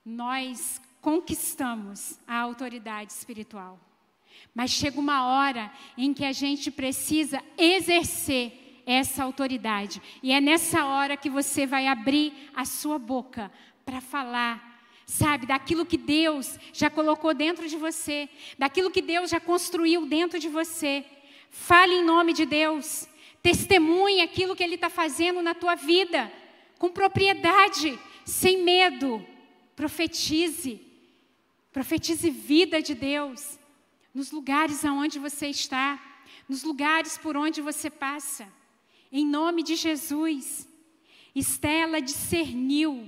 nós 0.04 0.82
conquistamos 1.00 2.20
a 2.28 2.40
autoridade 2.40 3.12
espiritual. 3.12 3.80
Mas 4.56 4.72
chega 4.72 5.00
uma 5.00 5.28
hora 5.28 5.72
em 5.96 6.12
que 6.12 6.26
a 6.26 6.32
gente 6.32 6.72
precisa 6.72 7.40
exercer 7.56 8.82
essa 8.86 9.24
autoridade. 9.24 10.02
E 10.24 10.32
é 10.32 10.42
nessa 10.42 10.86
hora 10.86 11.16
que 11.16 11.30
você 11.30 11.68
vai 11.68 11.86
abrir 11.86 12.34
a 12.56 12.66
sua 12.66 12.98
boca 12.98 13.52
para 13.86 14.02
falar, 14.02 14.82
sabe, 15.06 15.46
daquilo 15.46 15.86
que 15.86 15.98
Deus 15.98 16.58
já 16.74 16.90
colocou 16.90 17.34
dentro 17.34 17.68
de 17.68 17.78
você, 17.78 18.28
daquilo 18.58 18.90
que 18.90 19.04
Deus 19.04 19.30
já 19.30 19.40
construiu 19.40 20.08
dentro 20.08 20.40
de 20.40 20.50
você. 20.50 21.06
Fale 21.52 21.94
em 21.94 22.04
nome 22.04 22.34
de 22.34 22.46
Deus. 22.46 23.08
Testemunhe 23.44 24.22
aquilo 24.22 24.56
que 24.56 24.64
Ele 24.64 24.76
está 24.76 24.90
fazendo 24.90 25.44
na 25.44 25.54
tua 25.54 25.76
vida, 25.76 26.32
com 26.84 26.92
propriedade, 26.92 27.98
sem 28.26 28.62
medo. 28.62 29.26
Profetize. 29.74 30.82
Profetize 31.72 32.30
vida 32.30 32.82
de 32.82 32.94
Deus 32.94 33.58
nos 34.14 34.34
lugares 34.34 34.84
aonde 34.84 35.18
você 35.18 35.48
está, 35.48 35.98
nos 36.48 36.62
lugares 36.62 37.18
por 37.18 37.38
onde 37.38 37.62
você 37.62 37.90
passa. 37.90 38.52
Em 39.10 39.26
nome 39.26 39.64
de 39.64 39.78
Jesus. 39.78 40.68
Estela 41.34 42.02
discerniu 42.02 43.08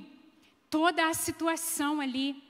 toda 0.70 1.10
a 1.10 1.14
situação 1.14 2.00
ali. 2.00 2.42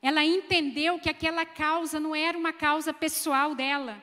Ela 0.00 0.24
entendeu 0.24 1.00
que 1.00 1.10
aquela 1.10 1.44
causa 1.44 1.98
não 1.98 2.14
era 2.14 2.38
uma 2.38 2.52
causa 2.52 2.94
pessoal 2.94 3.56
dela, 3.56 4.00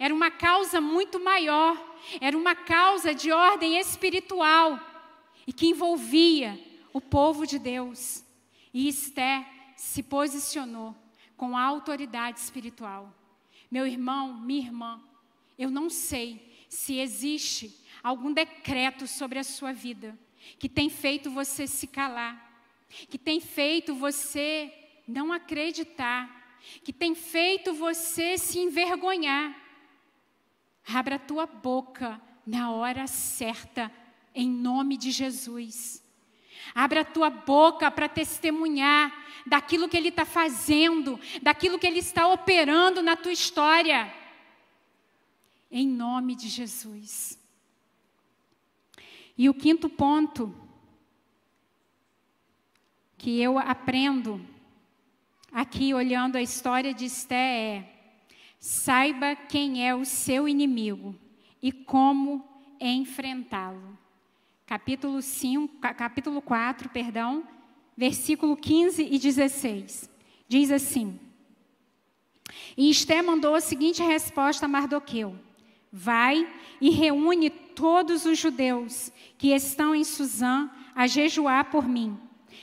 era 0.00 0.12
uma 0.12 0.32
causa 0.32 0.80
muito 0.80 1.20
maior, 1.20 1.80
era 2.20 2.36
uma 2.36 2.56
causa 2.56 3.14
de 3.14 3.30
ordem 3.30 3.78
espiritual 3.78 4.90
e 5.46 5.52
que 5.52 5.66
envolvia 5.66 6.58
o 6.92 7.00
povo 7.00 7.46
de 7.46 7.58
Deus. 7.58 8.24
E 8.72 8.88
Esté 8.88 9.46
se 9.76 10.02
posicionou 10.02 10.94
com 11.36 11.56
a 11.56 11.62
autoridade 11.62 12.38
espiritual. 12.38 13.12
Meu 13.70 13.86
irmão, 13.86 14.34
minha 14.34 14.60
irmã, 14.60 15.02
eu 15.58 15.70
não 15.70 15.88
sei 15.90 16.64
se 16.68 16.98
existe 16.98 17.76
algum 18.02 18.32
decreto 18.32 19.06
sobre 19.06 19.38
a 19.38 19.44
sua 19.44 19.72
vida 19.72 20.18
que 20.58 20.68
tem 20.68 20.90
feito 20.90 21.30
você 21.30 21.66
se 21.66 21.86
calar, 21.86 22.64
que 22.88 23.18
tem 23.18 23.40
feito 23.40 23.94
você 23.94 24.72
não 25.06 25.32
acreditar, 25.32 26.58
que 26.84 26.92
tem 26.92 27.14
feito 27.14 27.74
você 27.74 28.36
se 28.38 28.58
envergonhar. 28.58 29.56
Abra 30.86 31.16
a 31.16 31.18
tua 31.18 31.46
boca 31.46 32.20
na 32.46 32.70
hora 32.70 33.06
certa, 33.06 33.90
em 34.34 34.48
nome 34.48 34.96
de 34.96 35.10
Jesus. 35.10 36.02
Abra 36.74 37.00
a 37.00 37.04
tua 37.04 37.28
boca 37.28 37.90
para 37.90 38.08
testemunhar 38.08 39.12
daquilo 39.46 39.88
que 39.88 39.96
Ele 39.96 40.08
está 40.08 40.24
fazendo, 40.24 41.18
daquilo 41.42 41.78
que 41.78 41.86
Ele 41.86 41.98
está 41.98 42.28
operando 42.28 43.02
na 43.02 43.16
tua 43.16 43.32
história. 43.32 44.12
Em 45.70 45.86
nome 45.86 46.34
de 46.34 46.48
Jesus. 46.48 47.38
E 49.36 49.48
o 49.48 49.54
quinto 49.54 49.88
ponto 49.88 50.54
que 53.18 53.40
eu 53.40 53.58
aprendo 53.58 54.44
aqui 55.50 55.94
olhando 55.94 56.36
a 56.36 56.42
história 56.42 56.92
de 56.92 57.06
Esté 57.06 57.76
é: 57.76 58.16
saiba 58.58 59.34
quem 59.34 59.86
é 59.86 59.94
o 59.94 60.04
seu 60.04 60.46
inimigo 60.46 61.18
e 61.62 61.72
como 61.72 62.46
enfrentá-lo 62.80 64.01
capítulo 64.72 65.20
5, 65.20 65.76
capítulo 65.94 66.40
4, 66.40 66.88
perdão, 66.88 67.46
versículo 67.94 68.56
15 68.56 69.02
e 69.02 69.18
16. 69.18 70.08
Diz 70.48 70.70
assim: 70.70 71.20
E 72.74 72.88
Esté 72.88 73.20
mandou 73.20 73.54
a 73.54 73.60
seguinte 73.60 74.02
resposta 74.02 74.64
a 74.64 74.68
Mardoqueu: 74.70 75.36
Vai 75.92 76.50
e 76.80 76.88
reúne 76.88 77.50
todos 77.50 78.24
os 78.24 78.38
judeus 78.38 79.12
que 79.36 79.48
estão 79.48 79.94
em 79.94 80.04
Suzã 80.04 80.70
a 80.94 81.06
jejuar 81.06 81.70
por 81.70 81.86
mim. 81.86 82.18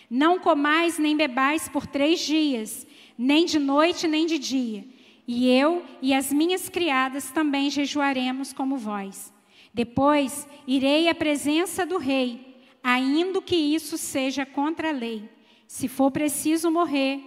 Não 0.09 0.39
comais 0.39 0.97
nem 0.97 1.15
bebais 1.15 1.69
por 1.69 1.85
três 1.85 2.21
dias, 2.21 2.87
nem 3.15 3.45
de 3.45 3.59
noite 3.59 4.07
nem 4.07 4.25
de 4.25 4.39
dia. 4.39 4.83
E 5.27 5.47
eu 5.47 5.85
e 6.01 6.15
as 6.15 6.33
minhas 6.33 6.69
criadas 6.69 7.29
também 7.29 7.69
jejuaremos 7.69 8.51
como 8.51 8.77
vós. 8.77 9.31
Depois 9.73 10.47
irei 10.67 11.07
à 11.07 11.15
presença 11.15 11.85
do 11.85 11.97
rei, 11.97 12.57
ainda 12.83 13.41
que 13.41 13.55
isso 13.55 13.97
seja 13.97 14.45
contra 14.45 14.89
a 14.89 14.93
lei. 14.93 15.29
Se 15.67 15.87
for 15.87 16.11
preciso 16.11 16.71
morrer, 16.71 17.21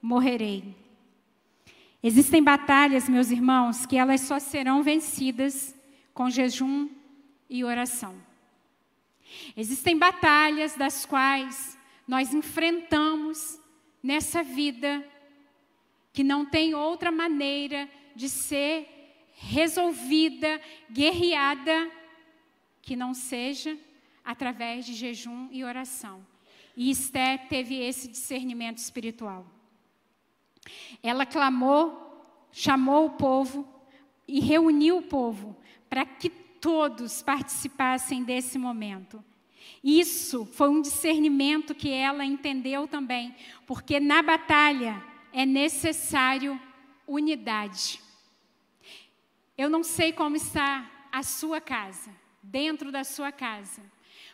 morrerei. 0.00 0.74
Existem 2.02 2.42
batalhas, 2.42 3.08
meus 3.08 3.30
irmãos, 3.30 3.86
que 3.86 3.96
elas 3.96 4.22
só 4.22 4.38
serão 4.38 4.82
vencidas 4.82 5.74
com 6.12 6.28
jejum 6.28 6.88
e 7.48 7.64
oração. 7.64 8.14
Existem 9.56 9.96
batalhas 9.96 10.74
das 10.74 11.06
quais 11.06 11.78
nós 12.06 12.34
enfrentamos 12.34 13.58
nessa 14.02 14.42
vida 14.42 15.06
que 16.12 16.22
não 16.22 16.44
tem 16.44 16.74
outra 16.74 17.10
maneira 17.10 17.88
de 18.14 18.28
ser 18.28 18.88
resolvida, 19.48 20.60
guerreada, 20.90 21.90
que 22.80 22.96
não 22.96 23.12
seja 23.14 23.76
através 24.24 24.86
de 24.86 24.94
jejum 24.94 25.48
e 25.50 25.64
oração. 25.64 26.24
E 26.76 26.90
Esté 26.90 27.36
teve 27.36 27.76
esse 27.76 28.08
discernimento 28.08 28.78
espiritual. 28.78 29.46
Ela 31.02 31.26
clamou, 31.26 32.48
chamou 32.52 33.06
o 33.06 33.10
povo 33.10 33.68
e 34.26 34.40
reuniu 34.40 34.98
o 34.98 35.02
povo 35.02 35.56
para 35.90 36.06
que 36.06 36.30
todos 36.30 37.20
participassem 37.20 38.22
desse 38.22 38.58
momento. 38.58 39.22
Isso 39.82 40.46
foi 40.46 40.68
um 40.68 40.80
discernimento 40.80 41.74
que 41.74 41.90
ela 41.90 42.24
entendeu 42.24 42.86
também, 42.86 43.34
porque 43.66 43.98
na 43.98 44.22
batalha 44.22 45.02
é 45.32 45.44
necessário 45.44 46.60
unidade. 47.06 48.00
Eu 49.56 49.68
não 49.68 49.82
sei 49.82 50.12
como 50.12 50.36
está 50.36 50.90
a 51.10 51.22
sua 51.22 51.60
casa, 51.60 52.10
dentro 52.42 52.90
da 52.90 53.04
sua 53.04 53.30
casa. 53.30 53.82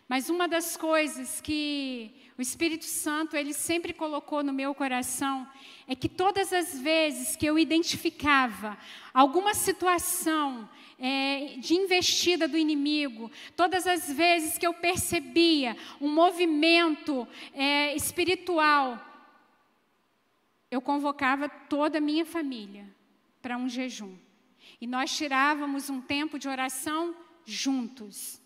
Mas 0.07 0.29
uma 0.29 0.47
das 0.47 0.75
coisas 0.75 1.39
que 1.39 2.11
o 2.37 2.41
Espírito 2.41 2.85
Santo 2.85 3.35
ele 3.35 3.53
sempre 3.53 3.93
colocou 3.93 4.41
no 4.41 4.51
meu 4.51 4.73
coração 4.73 5.47
é 5.87 5.93
que 5.93 6.09
todas 6.09 6.51
as 6.51 6.79
vezes 6.79 7.35
que 7.35 7.45
eu 7.45 7.59
identificava 7.59 8.77
alguma 9.13 9.53
situação 9.53 10.67
é, 10.97 11.57
de 11.57 11.75
investida 11.75 12.47
do 12.47 12.57
inimigo, 12.57 13.29
todas 13.55 13.85
as 13.85 14.11
vezes 14.11 14.57
que 14.57 14.65
eu 14.65 14.73
percebia 14.73 15.77
um 16.01 16.09
movimento 16.09 17.27
é, 17.53 17.95
espiritual, 17.95 18.99
eu 20.71 20.81
convocava 20.81 21.47
toda 21.47 21.99
a 21.99 22.01
minha 22.01 22.25
família 22.25 22.87
para 23.41 23.57
um 23.57 23.69
jejum. 23.69 24.15
E 24.81 24.87
nós 24.87 25.15
tirávamos 25.15 25.89
um 25.89 26.01
tempo 26.01 26.39
de 26.39 26.47
oração 26.47 27.15
juntos. 27.45 28.41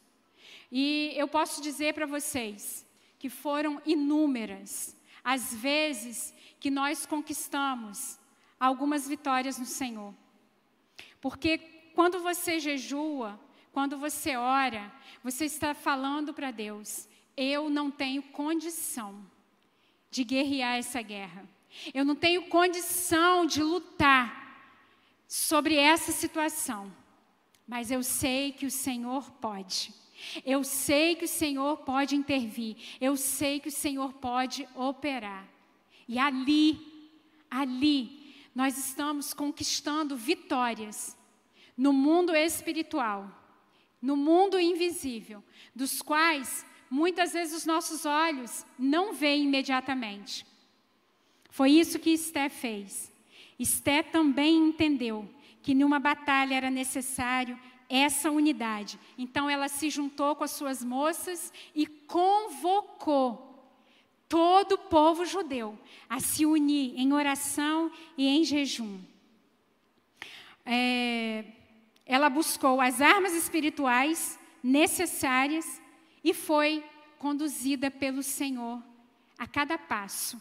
E 0.71 1.13
eu 1.15 1.27
posso 1.27 1.61
dizer 1.61 1.93
para 1.93 2.05
vocês 2.05 2.85
que 3.19 3.29
foram 3.29 3.81
inúmeras 3.85 4.95
às 5.23 5.53
vezes 5.53 6.33
que 6.59 6.69
nós 6.69 7.05
conquistamos 7.05 8.19
algumas 8.59 9.07
vitórias 9.07 9.57
no 9.57 9.65
Senhor. 9.65 10.13
Porque 11.21 11.57
quando 11.93 12.19
você 12.19 12.59
jejua, 12.59 13.39
quando 13.71 13.97
você 13.97 14.35
ora, 14.35 14.91
você 15.23 15.45
está 15.45 15.73
falando 15.73 16.33
para 16.33 16.51
Deus: 16.51 17.07
eu 17.37 17.69
não 17.69 17.89
tenho 17.89 18.21
condição 18.23 19.25
de 20.09 20.23
guerrear 20.23 20.77
essa 20.77 21.01
guerra. 21.01 21.47
Eu 21.93 22.05
não 22.05 22.15
tenho 22.15 22.47
condição 22.49 23.45
de 23.45 23.63
lutar 23.63 24.42
sobre 25.33 25.77
essa 25.77 26.11
situação. 26.11 26.95
Mas 27.67 27.89
eu 27.89 28.03
sei 28.03 28.51
que 28.51 28.67
o 28.67 28.71
Senhor 28.71 29.31
pode. 29.31 29.91
Eu 30.45 30.63
sei 30.63 31.15
que 31.15 31.25
o 31.25 31.27
Senhor 31.27 31.77
pode 31.77 32.15
intervir. 32.15 32.77
Eu 33.01 33.17
sei 33.17 33.59
que 33.59 33.67
o 33.67 33.71
Senhor 33.71 34.13
pode 34.13 34.69
operar. 34.75 35.49
E 36.07 36.19
ali, 36.19 36.79
ali, 37.49 38.35
nós 38.53 38.77
estamos 38.77 39.33
conquistando 39.33 40.15
vitórias 40.15 41.17
no 41.75 41.91
mundo 41.91 42.35
espiritual, 42.35 43.27
no 43.99 44.15
mundo 44.15 44.59
invisível, 44.59 45.43
dos 45.73 45.99
quais 45.99 46.63
muitas 46.91 47.33
vezes 47.33 47.55
os 47.55 47.65
nossos 47.65 48.05
olhos 48.05 48.63
não 48.77 49.13
veem 49.13 49.45
imediatamente. 49.45 50.45
Foi 51.49 51.71
isso 51.71 51.97
que 51.97 52.11
Esté 52.11 52.49
fez. 52.49 53.12
Esté 53.63 54.03
também 54.03 54.57
entendeu 54.57 55.25
que 55.61 55.73
numa 55.73 55.97
batalha 55.97 56.53
era 56.53 56.69
necessário 56.69 57.57
essa 57.89 58.29
unidade. 58.29 58.99
Então 59.17 59.49
ela 59.49 59.69
se 59.69 59.89
juntou 59.89 60.35
com 60.35 60.43
as 60.43 60.51
suas 60.51 60.83
moças 60.83 61.53
e 61.73 61.87
convocou 61.87 63.71
todo 64.27 64.73
o 64.73 64.77
povo 64.77 65.25
judeu 65.25 65.79
a 66.09 66.19
se 66.19 66.45
unir 66.45 66.93
em 66.97 67.13
oração 67.13 67.89
e 68.17 68.27
em 68.27 68.43
jejum. 68.43 68.99
É, 70.65 71.45
ela 72.05 72.29
buscou 72.29 72.81
as 72.81 72.99
armas 72.99 73.33
espirituais 73.33 74.37
necessárias 74.61 75.81
e 76.21 76.33
foi 76.33 76.83
conduzida 77.17 77.89
pelo 77.89 78.23
Senhor 78.23 78.83
a 79.39 79.47
cada 79.47 79.77
passo. 79.77 80.37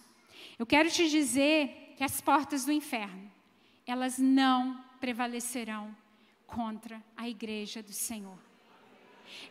Eu 0.58 0.66
quero 0.66 0.90
te 0.90 1.08
dizer 1.08 1.81
que 2.02 2.06
as 2.06 2.20
portas 2.20 2.64
do 2.64 2.72
inferno, 2.72 3.30
elas 3.86 4.18
não 4.18 4.84
prevalecerão 4.98 5.96
contra 6.48 7.00
a 7.16 7.28
igreja 7.28 7.80
do 7.80 7.92
Senhor. 7.92 8.36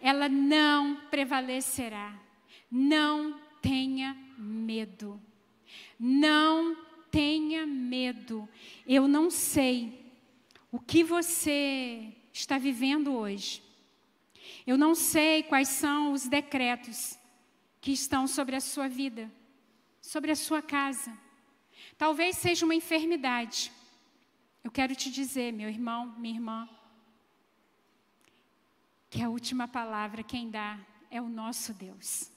Ela 0.02 0.28
não 0.28 0.97
prevalecerá. 1.10 2.14
Não 2.70 3.39
tenha 3.62 4.18
medo. 4.38 5.18
Não 5.97 6.76
tenha 7.10 7.66
medo. 7.66 8.49
Eu 8.86 9.08
não 9.08 9.30
sei 9.30 10.12
o 10.74 10.78
que 10.78 11.06
você 11.06 12.14
está 12.34 12.58
vivendo 12.58 13.14
hoje. 13.14 13.64
Eu 14.68 14.78
não 14.78 14.93
sei 14.93 15.41
quais 15.43 15.70
são 15.70 16.12
os 16.12 16.28
decretos 16.28 17.18
que 17.80 17.93
estão 17.93 18.28
sobre 18.28 18.58
a 18.58 18.60
sua 18.60 18.89
vida, 18.89 19.32
sobre 20.02 20.32
a 20.32 20.36
sua 20.36 20.62
casa. 20.62 21.18
Talvez 22.02 22.38
seja 22.38 22.66
uma 22.66 22.74
enfermidade. 22.74 23.72
Eu 24.64 24.72
quero 24.72 24.95
te 24.95 25.12
dizer, 25.12 25.54
meu 25.54 25.70
irmão, 25.70 26.16
minha 26.18 26.34
irmã, 26.34 26.68
que 29.08 29.22
a 29.22 29.30
última 29.30 29.68
palavra 29.68 30.24
quem 30.24 30.49
dá 30.49 30.80
é 31.12 31.22
o 31.22 31.30
nosso 31.30 31.76
Deus. 31.76 32.32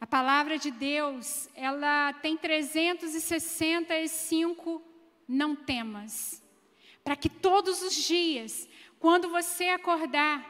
A 0.00 0.06
palavra 0.06 0.60
de 0.60 0.70
Deus, 0.70 1.48
ela 1.56 2.12
tem 2.12 2.36
365 2.36 4.80
não 5.26 5.56
temas. 5.56 6.40
Para 7.02 7.16
que 7.16 7.28
todos 7.28 7.82
os 7.82 7.96
dias, 7.96 8.68
quando 9.00 9.28
você 9.28 9.70
acordar, 9.70 10.48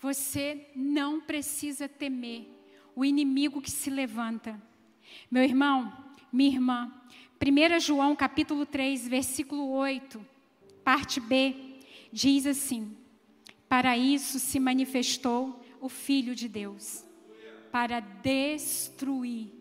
você 0.00 0.68
não 0.74 1.20
precisa 1.20 1.88
temer 1.88 2.48
o 2.96 3.04
inimigo 3.04 3.62
que 3.62 3.70
se 3.70 3.90
levanta. 3.90 4.60
Meu 5.30 5.44
irmão, 5.44 6.09
minha 6.32 6.50
irmã, 6.50 6.92
1 7.40 7.80
João 7.80 8.14
capítulo 8.14 8.66
3, 8.66 9.08
versículo 9.08 9.70
8, 9.70 10.24
parte 10.84 11.20
B, 11.20 11.54
diz 12.12 12.46
assim: 12.46 12.96
para 13.68 13.96
isso 13.96 14.40
se 14.40 14.58
manifestou 14.58 15.64
o 15.80 15.88
Filho 15.88 16.34
de 16.34 16.48
Deus 16.48 17.04
para 17.70 18.00
destruir, 18.00 19.52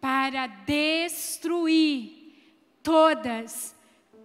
para 0.00 0.46
destruir 0.46 2.22
todas, 2.82 3.76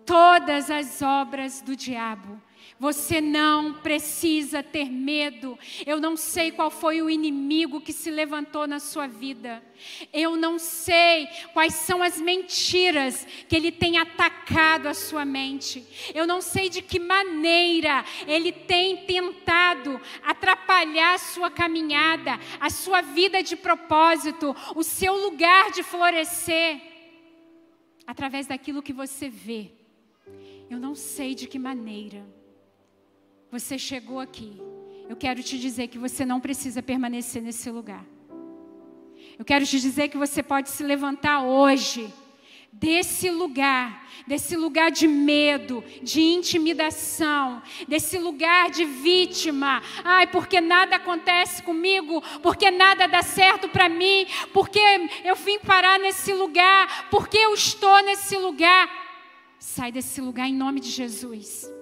todas 0.06 0.72
as 0.72 1.02
obras 1.02 1.62
do 1.62 1.76
diabo. 1.76 2.42
Você 2.80 3.20
não 3.20 3.74
precisa 3.74 4.62
ter 4.62 4.90
medo. 4.90 5.58
Eu 5.86 6.00
não 6.00 6.16
sei 6.16 6.52
qual 6.52 6.70
foi 6.70 7.02
o 7.02 7.10
inimigo 7.10 7.82
que 7.82 7.92
se 7.92 8.12
levantou 8.12 8.68
na 8.68 8.80
sua 8.80 9.08
vida. 9.08 9.64
Eu 10.14 10.36
não 10.36 10.60
sei 10.60 11.28
quais 11.54 11.74
são 11.74 12.04
as 12.04 12.22
mentiras 12.22 13.26
que 13.50 13.56
ele 13.56 13.72
tem 13.72 13.98
atacado 13.98 14.88
a 14.88 14.94
sua 14.94 15.26
mente. 15.26 15.84
Eu 16.14 16.28
não 16.28 16.40
sei 16.40 16.70
de 16.70 16.84
que 16.84 17.00
maneira 17.00 18.06
ele 18.28 18.52
tem 18.52 19.06
tentado 19.06 20.00
atrapalhar 20.24 21.16
a 21.16 21.20
sua 21.20 21.50
caminhada, 21.50 22.40
a 22.60 22.70
sua 22.70 23.02
vida 23.02 23.42
de 23.42 23.56
propósito, 23.56 24.56
o 24.76 24.84
seu 24.84 25.16
lugar 25.16 25.72
de 25.72 25.82
florescer 25.82 26.80
através 28.06 28.46
daquilo 28.46 28.84
que 28.84 28.94
você 28.94 29.30
vê. 29.30 29.72
Eu 30.70 30.80
não 30.80 30.94
sei 30.94 31.34
de 31.34 31.48
que 31.48 31.58
maneira. 31.58 32.37
Você 33.52 33.78
chegou 33.78 34.20
aqui. 34.20 34.60
Eu 35.10 35.16
quero 35.16 35.42
te 35.42 35.58
dizer 35.58 35.88
que 35.88 35.98
você 35.98 36.26
não 36.26 36.40
precisa 36.40 36.84
permanecer 36.84 37.42
nesse 37.42 37.70
lugar. 37.70 38.06
Eu 39.40 39.46
quero 39.46 39.66
te 39.66 39.80
dizer 39.80 40.10
que 40.10 40.18
você 40.18 40.44
pode 40.44 40.70
se 40.70 40.84
levantar 40.84 41.44
hoje 41.44 42.12
desse 42.72 43.30
lugar, 43.30 44.08
desse 44.28 44.56
lugar 44.56 44.92
de 44.92 45.08
medo, 45.08 45.84
de 46.04 46.22
intimidação, 46.22 47.62
desse 47.88 48.18
lugar 48.18 48.70
de 48.70 48.86
vítima. 48.86 49.82
Ai, 50.04 50.28
porque 50.28 50.60
nada 50.60 50.98
acontece 50.98 51.64
comigo, 51.64 52.22
porque 52.44 52.70
nada 52.70 53.08
dá 53.08 53.24
certo 53.24 53.70
para 53.70 53.90
mim, 53.90 54.28
porque 54.54 54.80
eu 55.24 55.36
vim 55.36 55.60
parar 55.60 56.00
nesse 56.00 56.34
lugar, 56.34 57.10
porque 57.10 57.38
eu 57.38 57.54
estou 57.54 58.04
nesse 58.04 58.38
lugar. 58.38 58.90
Sai 59.58 59.92
desse 59.92 60.22
lugar 60.22 60.48
em 60.48 60.54
nome 60.54 60.80
de 60.80 60.90
Jesus. 60.90 61.78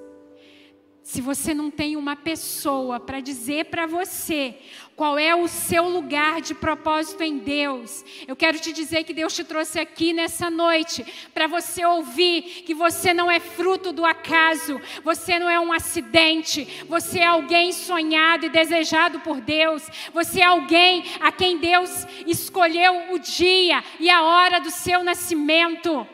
Se 1.05 1.21
você 1.21 1.53
não 1.53 1.69
tem 1.69 1.95
uma 1.95 2.15
pessoa 2.15 2.99
para 2.99 3.19
dizer 3.19 3.65
para 3.65 3.85
você 3.85 4.55
qual 4.95 5.19
é 5.19 5.35
o 5.35 5.47
seu 5.47 5.87
lugar 5.87 6.41
de 6.41 6.55
propósito 6.55 7.21
em 7.21 7.37
Deus, 7.37 8.03
eu 8.27 8.35
quero 8.35 8.57
te 8.57 8.73
dizer 8.73 9.03
que 9.03 9.13
Deus 9.13 9.35
te 9.35 9.43
trouxe 9.43 9.79
aqui 9.79 10.13
nessa 10.13 10.49
noite 10.49 11.05
para 11.31 11.45
você 11.45 11.85
ouvir 11.85 12.63
que 12.65 12.73
você 12.73 13.13
não 13.13 13.29
é 13.29 13.39
fruto 13.39 13.91
do 13.91 14.03
acaso, 14.03 14.81
você 15.03 15.37
não 15.37 15.47
é 15.47 15.59
um 15.59 15.71
acidente, 15.71 16.67
você 16.89 17.19
é 17.19 17.27
alguém 17.27 17.71
sonhado 17.71 18.47
e 18.47 18.49
desejado 18.49 19.19
por 19.19 19.39
Deus, 19.39 19.87
você 20.11 20.41
é 20.41 20.45
alguém 20.45 21.03
a 21.19 21.31
quem 21.31 21.59
Deus 21.59 22.07
escolheu 22.25 23.13
o 23.13 23.19
dia 23.19 23.83
e 23.99 24.09
a 24.09 24.23
hora 24.23 24.59
do 24.59 24.71
seu 24.71 25.03
nascimento. 25.03 26.07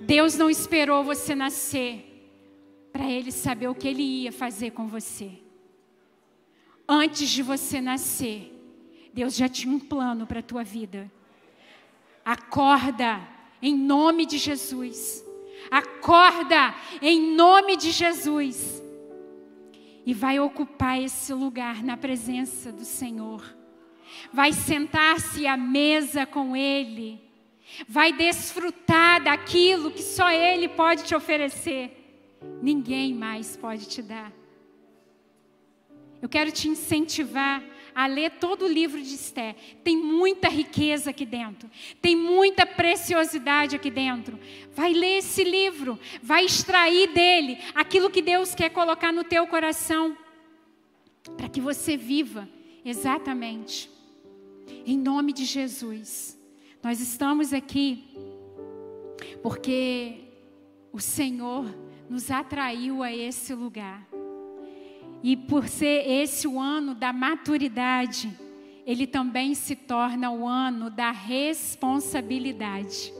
Deus 0.00 0.38
não 0.38 0.48
esperou 0.48 1.04
você 1.04 1.34
nascer 1.34 2.13
para 2.94 3.10
ele 3.10 3.32
saber 3.32 3.66
o 3.66 3.74
que 3.74 3.88
ele 3.88 4.04
ia 4.04 4.30
fazer 4.30 4.70
com 4.70 4.86
você. 4.86 5.32
Antes 6.88 7.28
de 7.28 7.42
você 7.42 7.80
nascer, 7.80 8.52
Deus 9.12 9.34
já 9.34 9.48
tinha 9.48 9.74
um 9.74 9.80
plano 9.80 10.28
para 10.28 10.38
a 10.38 10.44
tua 10.44 10.62
vida. 10.62 11.10
Acorda 12.24 13.20
em 13.60 13.76
nome 13.76 14.24
de 14.24 14.38
Jesus. 14.38 15.24
Acorda 15.68 16.72
em 17.02 17.34
nome 17.34 17.76
de 17.76 17.90
Jesus. 17.90 18.80
E 20.06 20.14
vai 20.14 20.38
ocupar 20.38 21.02
esse 21.02 21.34
lugar 21.34 21.82
na 21.82 21.96
presença 21.96 22.70
do 22.70 22.84
Senhor. 22.84 23.42
Vai 24.32 24.52
sentar-se 24.52 25.48
à 25.48 25.56
mesa 25.56 26.24
com 26.24 26.54
Ele. 26.54 27.20
Vai 27.88 28.12
desfrutar 28.12 29.20
daquilo 29.24 29.90
que 29.90 30.02
só 30.02 30.30
Ele 30.30 30.68
pode 30.68 31.02
te 31.02 31.12
oferecer 31.12 32.03
ninguém 32.62 33.14
mais 33.14 33.56
pode 33.56 33.86
te 33.86 34.02
dar. 34.02 34.32
Eu 36.22 36.28
quero 36.28 36.50
te 36.50 36.68
incentivar 36.68 37.62
a 37.94 38.06
ler 38.06 38.30
todo 38.40 38.64
o 38.64 38.68
livro 38.68 39.00
de 39.00 39.14
Esté. 39.14 39.54
Tem 39.84 39.96
muita 39.96 40.48
riqueza 40.48 41.10
aqui 41.10 41.24
dentro, 41.24 41.70
tem 42.00 42.16
muita 42.16 42.66
preciosidade 42.66 43.76
aqui 43.76 43.90
dentro. 43.90 44.38
Vai 44.72 44.92
ler 44.92 45.18
esse 45.18 45.44
livro, 45.44 45.98
vai 46.22 46.44
extrair 46.44 47.12
dele 47.12 47.58
aquilo 47.74 48.10
que 48.10 48.22
Deus 48.22 48.54
quer 48.54 48.70
colocar 48.70 49.12
no 49.12 49.22
teu 49.22 49.46
coração, 49.46 50.16
para 51.36 51.48
que 51.48 51.60
você 51.60 51.96
viva 51.96 52.48
exatamente 52.84 53.90
Em 54.86 54.98
nome 54.98 55.32
de 55.32 55.44
Jesus. 55.44 56.38
Nós 56.82 57.00
estamos 57.00 57.52
aqui 57.52 58.04
porque 59.42 60.24
o 60.92 61.00
Senhor 61.00 61.66
nos 62.08 62.30
atraiu 62.30 63.02
a 63.02 63.12
esse 63.12 63.52
lugar. 63.54 64.06
E 65.22 65.36
por 65.36 65.68
ser 65.68 66.08
esse 66.08 66.46
o 66.46 66.60
ano 66.60 66.94
da 66.94 67.12
maturidade, 67.12 68.30
ele 68.86 69.06
também 69.06 69.54
se 69.54 69.74
torna 69.74 70.30
o 70.30 70.46
ano 70.46 70.90
da 70.90 71.10
responsabilidade. 71.10 73.12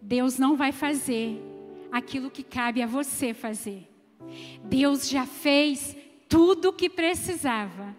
Deus 0.00 0.38
não 0.38 0.56
vai 0.56 0.72
fazer 0.72 1.42
aquilo 1.90 2.30
que 2.30 2.42
cabe 2.42 2.82
a 2.82 2.86
você 2.86 3.32
fazer. 3.32 3.88
Deus 4.64 5.08
já 5.08 5.26
fez 5.26 5.96
tudo 6.28 6.68
o 6.68 6.72
que 6.72 6.88
precisava. 6.88 7.96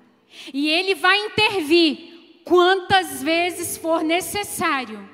E 0.53 0.69
Ele 0.69 0.95
vai 0.95 1.17
intervir 1.25 2.41
quantas 2.43 3.23
vezes 3.23 3.77
for 3.77 4.03
necessário. 4.03 5.07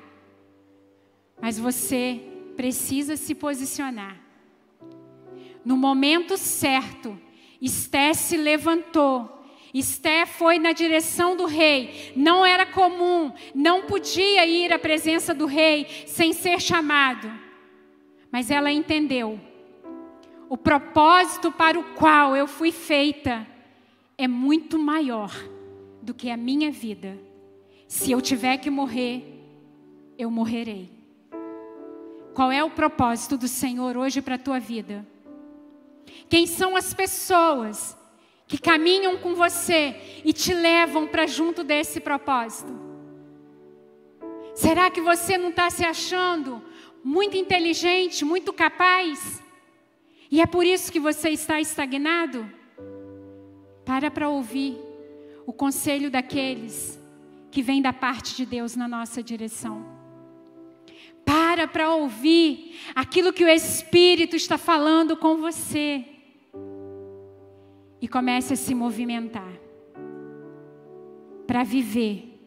Mas 1.40 1.58
você 1.58 2.20
precisa 2.56 3.16
se 3.16 3.34
posicionar. 3.34 4.23
No 5.64 5.76
momento 5.76 6.36
certo, 6.36 7.18
Esté 7.64 8.12
se 8.12 8.36
levantou. 8.36 9.42
Esté 9.72 10.26
foi 10.26 10.58
na 10.58 10.72
direção 10.72 11.34
do 11.34 11.46
rei. 11.46 12.12
Não 12.14 12.44
era 12.44 12.66
comum, 12.66 13.32
não 13.54 13.86
podia 13.86 14.46
ir 14.46 14.70
à 14.70 14.78
presença 14.78 15.32
do 15.34 15.46
rei 15.46 15.86
sem 16.06 16.34
ser 16.34 16.60
chamado. 16.60 17.32
Mas 18.30 18.50
ela 18.50 18.70
entendeu. 18.70 19.40
O 20.48 20.58
propósito 20.58 21.50
para 21.50 21.78
o 21.78 21.94
qual 21.94 22.36
eu 22.36 22.46
fui 22.46 22.70
feita 22.70 23.46
é 24.18 24.28
muito 24.28 24.78
maior 24.78 25.32
do 26.02 26.12
que 26.12 26.30
a 26.30 26.36
minha 26.36 26.70
vida. 26.70 27.18
Se 27.88 28.12
eu 28.12 28.20
tiver 28.20 28.58
que 28.58 28.68
morrer, 28.68 29.24
eu 30.18 30.30
morrerei. 30.30 30.90
Qual 32.34 32.52
é 32.52 32.62
o 32.62 32.70
propósito 32.70 33.38
do 33.38 33.48
Senhor 33.48 33.96
hoje 33.96 34.20
para 34.20 34.34
a 34.34 34.38
tua 34.38 34.60
vida? 34.60 35.13
Quem 36.28 36.46
são 36.46 36.76
as 36.76 36.92
pessoas 36.92 37.96
que 38.46 38.58
caminham 38.58 39.16
com 39.16 39.34
você 39.34 39.96
e 40.24 40.32
te 40.32 40.52
levam 40.52 41.06
para 41.06 41.26
junto 41.26 41.62
desse 41.62 42.00
propósito? 42.00 42.72
Será 44.54 44.90
que 44.90 45.00
você 45.00 45.36
não 45.36 45.50
está 45.50 45.68
se 45.70 45.84
achando 45.84 46.62
muito 47.02 47.36
inteligente, 47.36 48.24
muito 48.24 48.52
capaz? 48.52 49.42
E 50.30 50.40
é 50.40 50.46
por 50.46 50.64
isso 50.64 50.90
que 50.90 51.00
você 51.00 51.30
está 51.30 51.60
estagnado? 51.60 52.50
Para 53.84 54.10
para 54.10 54.28
ouvir 54.28 54.78
o 55.46 55.52
conselho 55.52 56.10
daqueles 56.10 56.98
que 57.50 57.62
vem 57.62 57.82
da 57.82 57.92
parte 57.92 58.34
de 58.34 58.46
Deus 58.46 58.74
na 58.74 58.88
nossa 58.88 59.22
direção. 59.22 59.93
Para 61.24 61.66
para 61.66 61.94
ouvir 61.94 62.78
aquilo 62.94 63.32
que 63.32 63.44
o 63.44 63.48
Espírito 63.48 64.36
está 64.36 64.58
falando 64.58 65.16
com 65.16 65.36
você 65.36 66.04
e 68.00 68.08
comece 68.08 68.52
a 68.52 68.56
se 68.56 68.74
movimentar 68.74 69.52
para 71.46 71.64
viver 71.64 72.38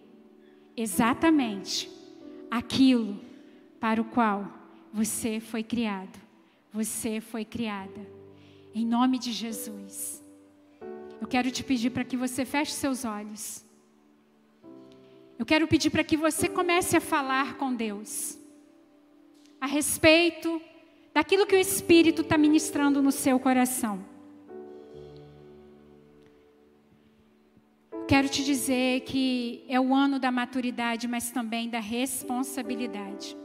exatamente 0.76 1.90
aquilo 2.50 3.20
para 3.80 4.02
o 4.02 4.06
qual 4.06 4.52
você 4.94 5.40
foi 5.40 5.64
criado, 5.64 6.20
você 6.72 7.20
foi 7.20 7.44
criada. 7.44 8.18
Em 8.74 8.86
nome 8.86 9.18
de 9.18 9.32
Jesus. 9.32 10.24
Eu 11.20 11.28
quero 11.28 11.50
te 11.50 11.64
pedir 11.64 11.90
para 11.90 12.04
que 12.04 12.16
você 12.16 12.46
feche 12.46 12.72
seus 12.72 13.04
olhos. 13.04 13.66
Eu 15.40 15.46
quero 15.46 15.68
pedir 15.68 15.90
para 15.90 16.04
que 16.04 16.16
você 16.16 16.48
comece 16.48 16.96
a 16.96 17.02
falar 17.02 17.58
com 17.58 17.74
Deus 17.74 18.37
a 19.60 19.66
respeito 19.66 20.62
daquilo 21.14 21.46
que 21.46 21.56
o 21.56 21.60
Espírito 21.60 22.22
está 22.22 22.38
ministrando 22.38 23.02
no 23.02 23.12
seu 23.12 23.40
coração. 23.40 24.06
Quero 28.08 28.30
te 28.30 28.44
dizer 28.44 29.02
que 29.02 29.66
é 29.68 29.80
o 29.80 29.94
ano 29.94 30.18
da 30.18 30.32
maturidade, 30.32 31.08
mas 31.08 31.30
também 31.30 31.70
da 31.70 31.80
responsabilidade. 31.80 33.36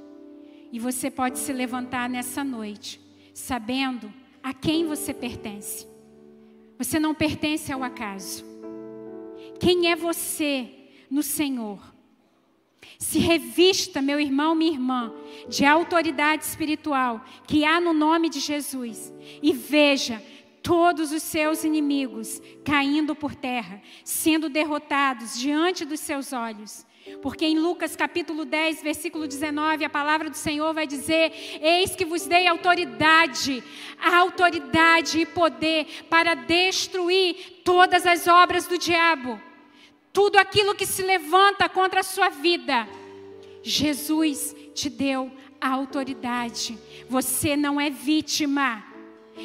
E 0.70 0.78
você 0.78 1.10
pode 1.10 1.38
se 1.38 1.52
levantar 1.52 2.08
nessa 2.08 2.44
noite, 2.44 3.00
sabendo 3.34 4.12
a 4.42 4.54
quem 4.54 4.86
você 4.86 5.12
pertence. 5.12 5.86
Você 6.78 7.00
não 7.00 7.14
pertence 7.14 7.72
ao 7.72 7.82
acaso. 7.82 8.44
Quem 9.58 9.90
é 9.90 9.96
você 9.96 10.88
no 11.10 11.22
Senhor? 11.22 11.91
Se 12.98 13.18
revista, 13.18 14.00
meu 14.00 14.20
irmão, 14.20 14.54
minha 14.54 14.72
irmã, 14.72 15.12
de 15.48 15.64
autoridade 15.64 16.44
espiritual 16.44 17.24
que 17.46 17.64
há 17.64 17.80
no 17.80 17.92
nome 17.92 18.28
de 18.28 18.40
Jesus 18.40 19.12
e 19.42 19.52
veja 19.52 20.22
todos 20.62 21.12
os 21.12 21.22
seus 21.22 21.64
inimigos 21.64 22.40
caindo 22.64 23.14
por 23.14 23.34
terra, 23.34 23.82
sendo 24.04 24.48
derrotados 24.48 25.38
diante 25.38 25.84
dos 25.84 26.00
seus 26.00 26.32
olhos. 26.32 26.86
Porque 27.20 27.44
em 27.44 27.58
Lucas 27.58 27.96
capítulo 27.96 28.44
10, 28.44 28.82
versículo 28.82 29.26
19, 29.26 29.84
a 29.84 29.90
palavra 29.90 30.30
do 30.30 30.36
Senhor 30.36 30.72
vai 30.72 30.86
dizer: 30.86 31.32
Eis 31.60 31.96
que 31.96 32.04
vos 32.04 32.26
dei 32.26 32.46
autoridade, 32.46 33.62
autoridade 34.00 35.20
e 35.20 35.26
poder 35.26 36.04
para 36.08 36.34
destruir 36.34 37.60
todas 37.64 38.06
as 38.06 38.28
obras 38.28 38.68
do 38.68 38.78
diabo, 38.78 39.40
tudo 40.12 40.36
aquilo 40.36 40.74
que 40.74 40.86
se 40.86 41.02
levanta 41.02 41.68
contra 41.68 42.00
a 42.00 42.04
sua 42.04 42.28
vida. 42.28 42.86
Jesus 43.62 44.54
te 44.74 44.90
deu 44.90 45.30
a 45.60 45.68
autoridade. 45.70 46.78
Você 47.08 47.56
não 47.56 47.80
é 47.80 47.88
vítima. 47.88 48.84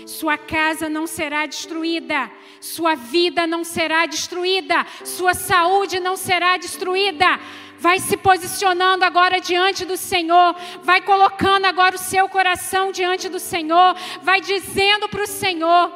Sua 0.05 0.37
casa 0.37 0.89
não 0.89 1.07
será 1.07 1.45
destruída, 1.45 2.29
sua 2.59 2.93
vida 2.93 3.47
não 3.47 3.63
será 3.63 4.05
destruída, 4.05 4.85
sua 5.05 5.33
saúde 5.33 5.97
não 5.99 6.17
será 6.17 6.57
destruída. 6.57 7.39
Vai 7.79 7.99
se 7.99 8.17
posicionando 8.17 9.05
agora 9.05 9.39
diante 9.39 9.85
do 9.85 9.95
Senhor, 9.95 10.55
vai 10.83 10.99
colocando 11.01 11.65
agora 11.65 11.95
o 11.95 11.99
seu 11.99 12.27
coração 12.27 12.91
diante 12.91 13.29
do 13.29 13.39
Senhor, 13.39 13.95
vai 14.21 14.41
dizendo 14.41 15.07
para 15.07 15.23
o 15.23 15.27
Senhor 15.27 15.89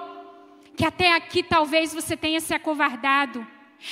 que 0.76 0.86
até 0.86 1.14
aqui 1.14 1.44
talvez 1.44 1.94
você 1.94 2.16
tenha 2.16 2.40
se 2.40 2.54
acovardado, 2.54 3.46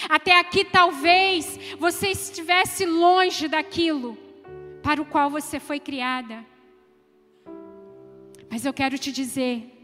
até 0.08 0.40
aqui 0.40 0.64
talvez 0.66 1.60
você 1.78 2.10
estivesse 2.10 2.86
longe 2.86 3.48
daquilo 3.48 4.18
para 4.82 5.02
o 5.02 5.06
qual 5.06 5.30
você 5.30 5.60
foi 5.60 5.80
criada. 5.80 6.46
Mas 8.50 8.66
eu 8.66 8.74
quero 8.74 8.98
te 8.98 9.12
dizer 9.12 9.76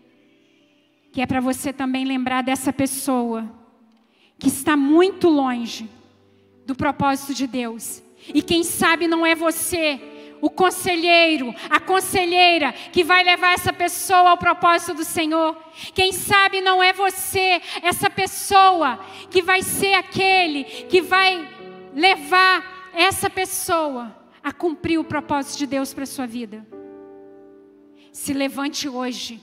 que 1.12 1.22
é 1.22 1.26
para 1.26 1.40
você 1.40 1.72
também 1.72 2.04
lembrar 2.04 2.42
dessa 2.42 2.74
pessoa 2.74 3.50
que 4.38 4.48
está 4.48 4.76
muito 4.76 5.30
longe 5.30 5.90
do 6.66 6.76
propósito 6.76 7.34
de 7.34 7.48
Deus. 7.48 8.04
E 8.34 8.42
quem 8.42 8.64
sabe 8.64 9.08
não 9.08 9.26
é 9.26 9.36
você, 9.36 10.02
o 10.46 10.50
conselheiro, 10.52 11.56
a 11.72 11.80
conselheira 11.80 12.72
que 12.72 13.04
vai 13.04 13.24
levar 13.24 13.54
essa 13.54 13.74
pessoa 13.74 14.30
ao 14.30 14.38
propósito 14.38 14.94
do 14.94 15.04
Senhor. 15.04 15.58
Quem 15.92 16.12
sabe 16.12 16.62
não 16.62 16.84
é 16.84 16.94
você, 16.94 17.60
essa 17.82 18.12
pessoa 18.12 19.00
que 19.32 19.42
vai 19.42 19.64
ser 19.64 19.96
aquele 19.96 20.64
que 20.64 21.02
vai 21.02 21.50
levar 21.96 22.92
essa 22.94 23.28
pessoa 23.28 24.16
a 24.44 24.54
cumprir 24.54 25.00
o 25.00 25.04
propósito 25.04 25.58
de 25.58 25.66
Deus 25.66 25.96
para 25.96 26.06
sua 26.06 26.28
vida. 26.28 26.64
Se 28.12 28.32
levante 28.32 28.88
hoje 28.88 29.42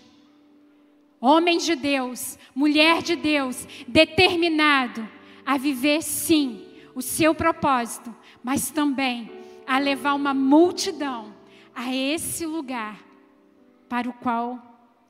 homem 1.20 1.58
de 1.58 1.74
Deus, 1.74 2.38
mulher 2.54 3.02
de 3.02 3.16
Deus, 3.16 3.66
determinado 3.88 5.08
a 5.44 5.58
viver 5.58 6.00
sim 6.00 6.64
o 6.94 7.02
seu 7.02 7.34
propósito, 7.34 8.14
mas 8.40 8.70
também 8.70 9.41
a 9.72 9.78
levar 9.78 10.12
uma 10.12 10.34
multidão 10.34 11.32
a 11.74 11.94
esse 11.94 12.44
lugar 12.44 13.02
para 13.88 14.06
o 14.06 14.12
qual 14.12 14.60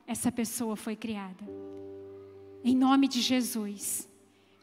essa 0.06 0.30
pessoa 0.30 0.76
foi 0.76 0.94
criada. 0.94 1.44
Em 2.62 2.76
nome 2.76 3.08
de 3.08 3.20
Jesus, 3.20 4.08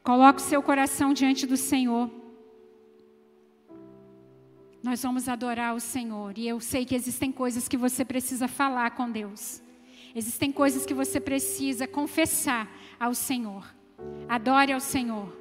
coloque 0.01 0.39
o 0.39 0.45
seu 0.45 0.63
coração 0.63 1.11
diante 1.13 1.45
do 1.45 1.57
Senhor. 1.57 2.09
Nós 4.81 5.03
vamos 5.03 5.27
adorar 5.27 5.75
o 5.75 5.81
Senhor 5.81 6.37
e 6.37 6.47
eu 6.47 6.61
sei 6.61 6.85
que 6.85 6.95
existem 6.95 7.29
coisas 7.29 7.67
que 7.67 7.75
você 7.75 8.05
precisa 8.05 8.47
falar 8.47 8.91
com 8.91 9.11
Deus. 9.11 9.61
Existem 10.15 10.49
coisas 10.49 10.85
que 10.85 10.93
você 10.93 11.19
precisa 11.19 11.85
confessar 11.85 12.71
ao 12.97 13.13
Senhor. 13.13 13.65
Adore 14.29 14.71
ao 14.71 14.79
Senhor. 14.79 15.38